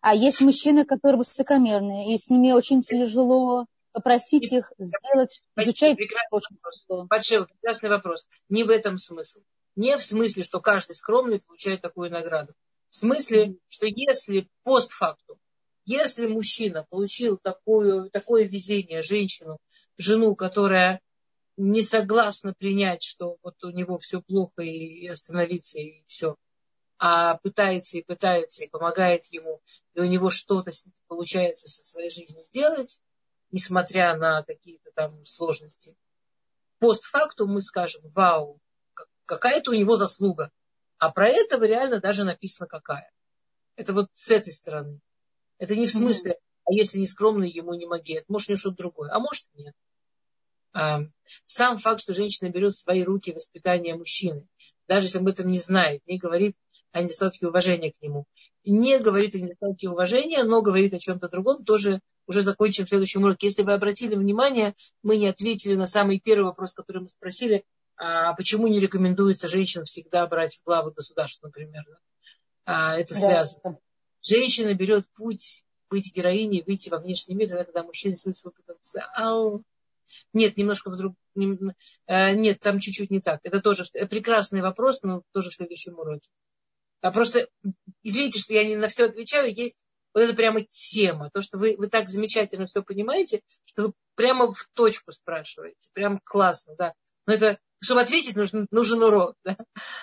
[0.00, 5.96] А есть мужчины, которые высокомерные, и с ними очень тяжело попросить их сделать, изучать.
[5.96, 7.08] Прекрасный вопрос.
[7.08, 8.28] Большой, прекрасный вопрос.
[8.48, 9.40] Не в этом смысл.
[9.76, 12.54] Не в смысле, что каждый скромный получает такую награду.
[12.90, 15.38] В смысле, что если постфактум
[15.86, 19.58] если мужчина получил такое, такое везение, женщину,
[19.96, 21.00] жену, которая
[21.56, 26.34] не согласна принять, что вот у него все плохо и остановиться, и все,
[26.98, 29.62] а пытается и пытается, и помогает ему,
[29.94, 30.72] и у него что-то
[31.06, 33.00] получается со своей жизнью сделать,
[33.52, 35.96] несмотря на какие-то там сложности.
[36.80, 38.60] Постфактум мы скажем, вау,
[39.26, 40.50] какая-то у него заслуга.
[40.98, 43.10] А про этого реально даже написано какая.
[43.76, 45.00] Это вот с этой стороны.
[45.58, 48.24] Это не в смысле, а если не скромный, ему не могет.
[48.28, 49.74] Может, не что-то другое, а может, нет.
[50.72, 51.00] А,
[51.46, 54.46] сам факт, что женщина берет в свои руки воспитание мужчины,
[54.88, 56.54] даже если об этом не знает, не говорит
[56.92, 58.26] о недостатке уважения к нему,
[58.64, 63.22] не говорит о недостатке уважения, но говорит о чем-то другом, тоже уже закончим в следующем
[63.22, 63.46] уроке.
[63.46, 67.85] Если вы обратили внимание, мы не ответили на самый первый вопрос, который мы спросили, а
[68.36, 71.84] почему не рекомендуется женщинам всегда брать в главы государства, например.
[72.64, 73.20] А, это да.
[73.20, 73.78] связано
[74.26, 79.62] женщина берет путь быть героиней, выйти во внешний мир, тогда, когда мужчина свой свой потенциал.
[80.32, 83.40] Нет, немножко вдруг, э, нет, там чуть-чуть не так.
[83.44, 86.28] Это тоже прекрасный вопрос, но тоже в следующем уроке.
[87.02, 87.48] А просто,
[88.02, 89.78] извините, что я не на все отвечаю, есть
[90.12, 91.30] вот это прямо тема.
[91.32, 95.90] То, что вы, вы так замечательно все понимаете, что вы прямо в точку спрашиваете.
[95.92, 96.94] Прям классно, да.
[97.26, 99.36] Но это чтобы ответить, нужен, нужен урок.
[99.44, 99.56] Да?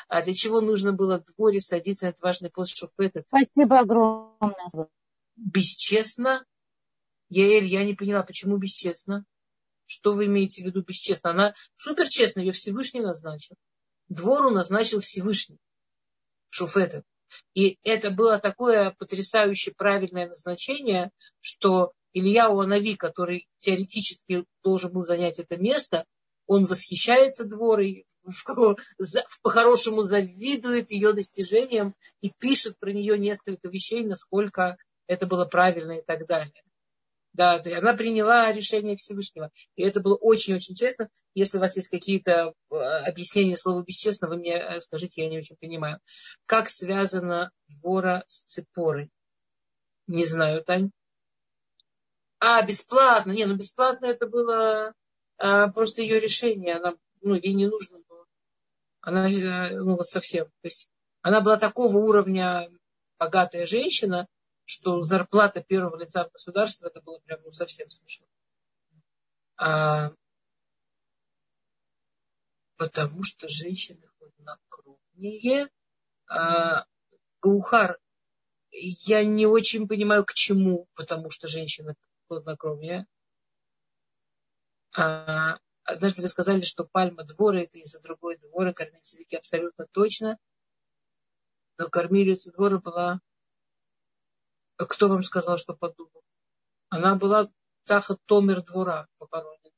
[0.08, 3.24] А для чего нужно было в дворе садиться на этот важный пост шуфета?
[3.28, 4.90] Спасибо огромное.
[5.36, 6.46] Бесчестно?
[7.30, 9.26] Яэль, я не поняла, почему бесчестно?
[9.86, 11.32] Что вы имеете в виду бесчестно?
[11.32, 13.56] Она супер честно, ее Всевышний назначил.
[14.08, 15.58] Двору назначил Всевышний.
[16.50, 17.04] Шуфета.
[17.56, 21.10] И это было такое потрясающе правильное назначение,
[21.42, 26.06] что Илья Уанави, который теоретически должен был занять это место,
[26.48, 28.06] он восхищается дворой,
[29.42, 34.78] по-хорошему завидует ее достижениям и пишет про нее несколько вещей, насколько
[35.08, 36.64] это было правильно и так далее.
[37.34, 39.50] Да, она приняла решение Всевышнего.
[39.76, 41.10] И это было очень-очень честно.
[41.34, 45.40] Если у вас есть какие-то э, объяснения слова бесчестно, вы мне э, скажите, я не
[45.40, 46.00] очень понимаю.
[46.46, 49.10] Как связано вора с цепорой?
[50.06, 50.92] Не знаю, Тань.
[52.40, 53.32] А, бесплатно.
[53.32, 54.94] Не, ну бесплатно это было
[55.38, 58.26] а, просто ее решение, она, ну, ей не нужно было.
[59.02, 60.46] Она, э, ну, вот совсем.
[60.46, 60.90] То есть
[61.22, 62.70] она была такого уровня
[63.18, 64.28] богатая женщина,
[64.66, 68.26] что зарплата первого лица в государстве, это было прям ну, совсем смешно.
[69.58, 70.14] А,
[72.78, 75.70] потому что женщины хладнокровнее.
[76.28, 76.86] А,
[77.42, 78.00] Гаухар,
[78.72, 81.96] я не очень понимаю, к чему, потому что женщина
[82.28, 83.06] хладнокровнее.
[84.96, 90.38] А, однажды вы сказали, что пальма двора это из-за другой двора, кормильца Вики абсолютно точно.
[91.78, 93.20] Но кормилица двора была...
[94.76, 96.22] Кто вам сказал, что под дубом?
[96.90, 97.50] Она была
[97.86, 99.72] Тахат Томер двора похоронена.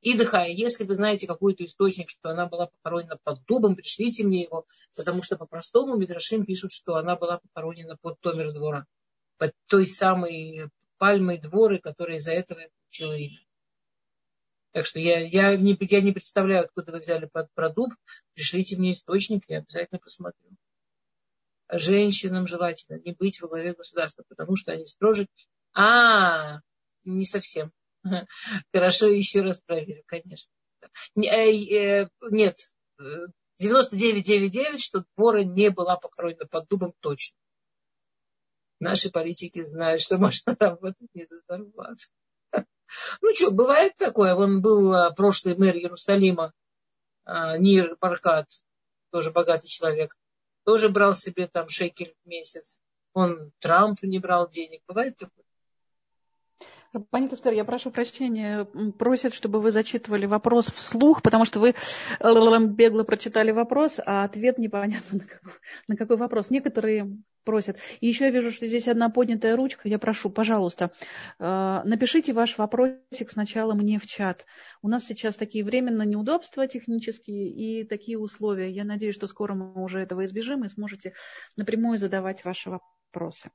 [0.00, 4.42] И Дыхая, если вы знаете какой-то источник, что она была похоронена под дубом, пришлите мне
[4.42, 4.66] его,
[4.96, 8.86] потому что по-простому Мидрашим пишут, что она была похоронена под Томер двора,
[9.38, 13.38] под той самой пальмой дворы, которая из-за этого получила имя.
[14.72, 17.92] Так что я, я, не, я не представляю, откуда вы взяли под, про дуб.
[18.34, 20.50] Пришлите мне источник, я обязательно посмотрю.
[21.70, 25.26] Женщинам желательно не быть во главе государства, потому что они строже.
[25.74, 26.60] А,
[27.04, 27.70] не совсем.
[28.72, 30.52] Хорошо, еще раз проверю, конечно.
[31.16, 32.58] Э, нет,
[33.62, 37.36] 99,99, что двора не была покроена под дубом точно.
[38.80, 42.04] Наши политики знают, что можно работать не за зарплату.
[43.20, 44.34] Ну что, бывает такое.
[44.34, 46.52] Он был а, прошлый мэр Иерусалима,
[47.24, 48.48] а, Нир Баркат,
[49.10, 50.16] тоже богатый человек.
[50.64, 52.80] Тоже брал себе там шекель в месяц.
[53.12, 54.82] Он Трамп не брал денег.
[54.86, 55.44] Бывает такое?
[57.10, 58.64] Пани Тестер, я прошу прощения,
[58.98, 61.74] просят, чтобы вы зачитывали вопрос вслух, потому что вы
[62.20, 65.52] бегло прочитали вопрос, а ответ непонятно на какой,
[65.88, 66.50] на какой вопрос.
[66.50, 67.78] Некоторые просят.
[68.00, 69.88] И еще я вижу, что здесь одна поднятая ручка.
[69.88, 70.92] Я прошу, пожалуйста,
[71.38, 74.46] э, напишите ваш вопросик сначала мне в чат.
[74.82, 78.70] У нас сейчас такие временные неудобства технические и такие условия.
[78.70, 81.12] Я надеюсь, что скоро мы уже этого избежим и сможете
[81.56, 83.50] напрямую задавать ваши вопросы вопросы.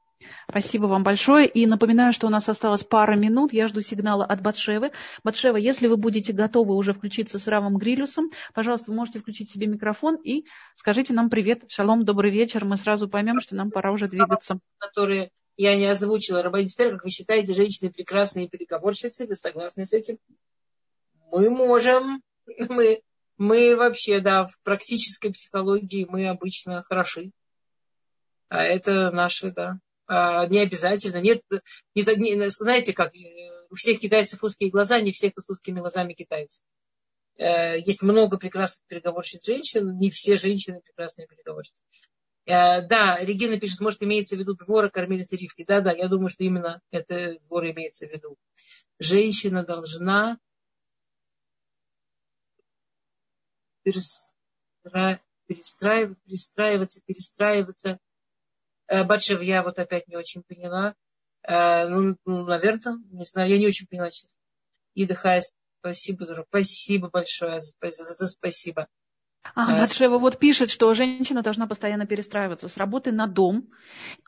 [0.49, 1.47] Спасибо вам большое.
[1.47, 3.53] И напоминаю, что у нас осталось пара минут.
[3.53, 4.91] Я жду сигнала от Батшевы.
[5.23, 9.67] Батшева, если вы будете готовы уже включиться с Равом Грилюсом, пожалуйста, вы можете включить себе
[9.67, 10.45] микрофон и
[10.75, 11.65] скажите нам привет.
[11.69, 12.65] Шалом, добрый вечер.
[12.65, 14.59] Мы сразу поймем, что нам пора уже двигаться.
[14.79, 16.41] Которые я не озвучила.
[16.41, 19.27] Рабанистер, как вы считаете, женщины прекрасные переговорщицы?
[19.27, 20.17] Вы согласны с этим?
[21.31, 22.21] Мы можем.
[22.69, 23.01] Мы,
[23.37, 27.31] мы вообще, да, в практической психологии мы обычно хороши.
[28.49, 29.79] А это наши, да.
[30.07, 31.17] А не обязательно.
[31.17, 31.41] Нет,
[31.95, 33.13] не, не, знаете, как
[33.69, 36.63] у всех китайцев узкие глаза, не всех с узкими глазами китайцев.
[37.37, 41.83] Э, есть много прекрасных переговорщиц женщин, не все женщины прекрасные переговорщицы.
[42.45, 45.65] Э, да, Регина пишет, может, имеется в виду двора кормилицы Ривки.
[45.67, 48.37] Да, да, я думаю, что именно это двор имеется в виду.
[48.99, 50.39] Женщина должна
[53.83, 55.23] перестраиваться,
[56.25, 57.97] перестраиваться, перестраиваться Э,
[58.89, 60.95] Батшев я вот опять не очень поняла.
[61.43, 64.39] Э, ну, ну, наверное, не знаю, я не очень поняла, честно.
[64.95, 68.87] Ида Хайс, спасибо, спасибо большое за, за, за спасибо.
[69.55, 73.69] А, Батшева вот пишет, что женщина должна постоянно перестраиваться с работы на дом,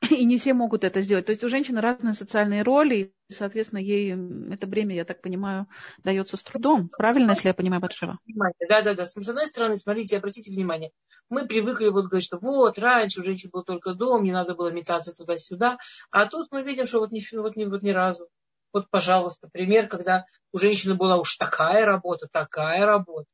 [0.09, 1.25] и не все могут это сделать.
[1.25, 4.15] То есть у женщины разные социальные роли, и, соответственно, ей
[4.51, 5.67] это бремя, я так понимаю,
[6.03, 6.89] дается с трудом.
[6.97, 8.19] Правильно, если я понимаю, Батшева?
[8.69, 9.05] Да, да, да.
[9.05, 10.91] С одной стороны, смотрите, обратите внимание,
[11.29, 14.71] мы привыкли вот говорить, что вот, раньше у женщин был только дом, не надо было
[14.71, 15.77] метаться туда-сюда,
[16.11, 18.27] а тут мы видим, что вот ни, вот, ни, вот ни разу.
[18.71, 23.25] Вот, пожалуйста, пример, когда у женщины была уж такая работа, такая работа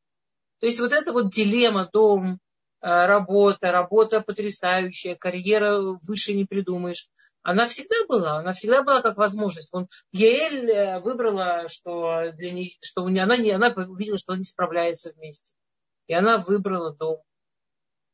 [0.66, 2.40] то есть вот эта вот дилемма дом,
[2.82, 7.08] э, работа, работа потрясающая, карьера выше не придумаешь.
[7.44, 9.70] Она всегда была, она всегда была как возможность.
[9.74, 14.32] Он, Яэль э, выбрала, что, для нее, что у нее, она, не, она увидела, что
[14.32, 15.54] она не справляется вместе.
[16.08, 17.22] И она выбрала дом.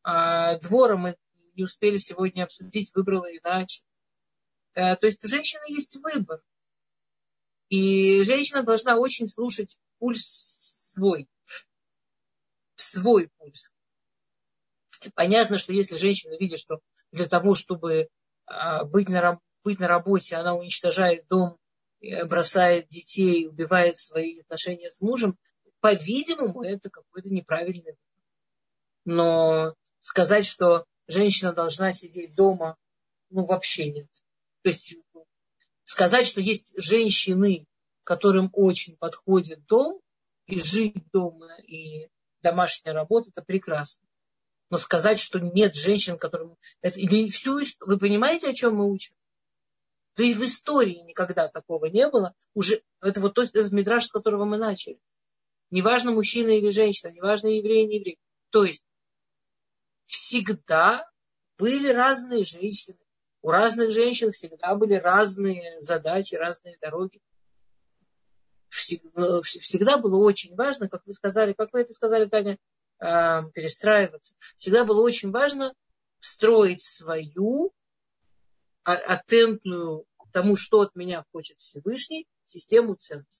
[0.03, 1.15] А двора мы
[1.55, 3.81] не успели сегодня обсудить, выбрала иначе.
[4.73, 6.41] Э, то есть у женщины есть выбор.
[7.69, 11.29] И женщина должна очень слушать пульс свой
[12.91, 13.71] свой пульс.
[15.15, 16.79] Понятно, что если женщина видит, что
[17.11, 18.09] для того, чтобы
[18.45, 21.57] а, быть на, быть на работе, она уничтожает дом,
[22.25, 25.37] бросает детей, убивает свои отношения с мужем,
[25.79, 27.97] по-видимому, это какой-то неправильный
[29.05, 32.77] Но сказать, что женщина должна сидеть дома,
[33.29, 34.07] ну, вообще нет.
[34.61, 34.95] То есть
[35.83, 37.65] сказать, что есть женщины,
[38.03, 40.01] которым очень подходит дом,
[40.47, 42.09] и жить дома, и
[42.41, 44.05] домашняя работа, это прекрасно.
[44.69, 46.57] Но сказать, что нет женщин, которым...
[46.81, 47.59] Это, или всю...
[47.81, 49.13] Вы понимаете, о чем мы учим?
[50.15, 52.33] Да и в истории никогда такого не было.
[52.53, 54.99] Уже это вот тот этот метраж, с которого мы начали.
[55.69, 58.19] Неважно, мужчина или женщина, неважно, еврей или еврей.
[58.49, 58.83] То есть
[60.05, 61.09] всегда
[61.57, 62.97] были разные женщины.
[63.41, 67.21] У разных женщин всегда были разные задачи, разные дороги
[68.71, 72.57] всегда было очень важно, как вы сказали, как вы это сказали, Таня,
[72.99, 74.35] а, перестраиваться.
[74.57, 75.73] Всегда было очень важно
[76.19, 77.73] строить свою
[78.83, 83.39] атентную тому, что от меня хочет Всевышний, систему ценностей.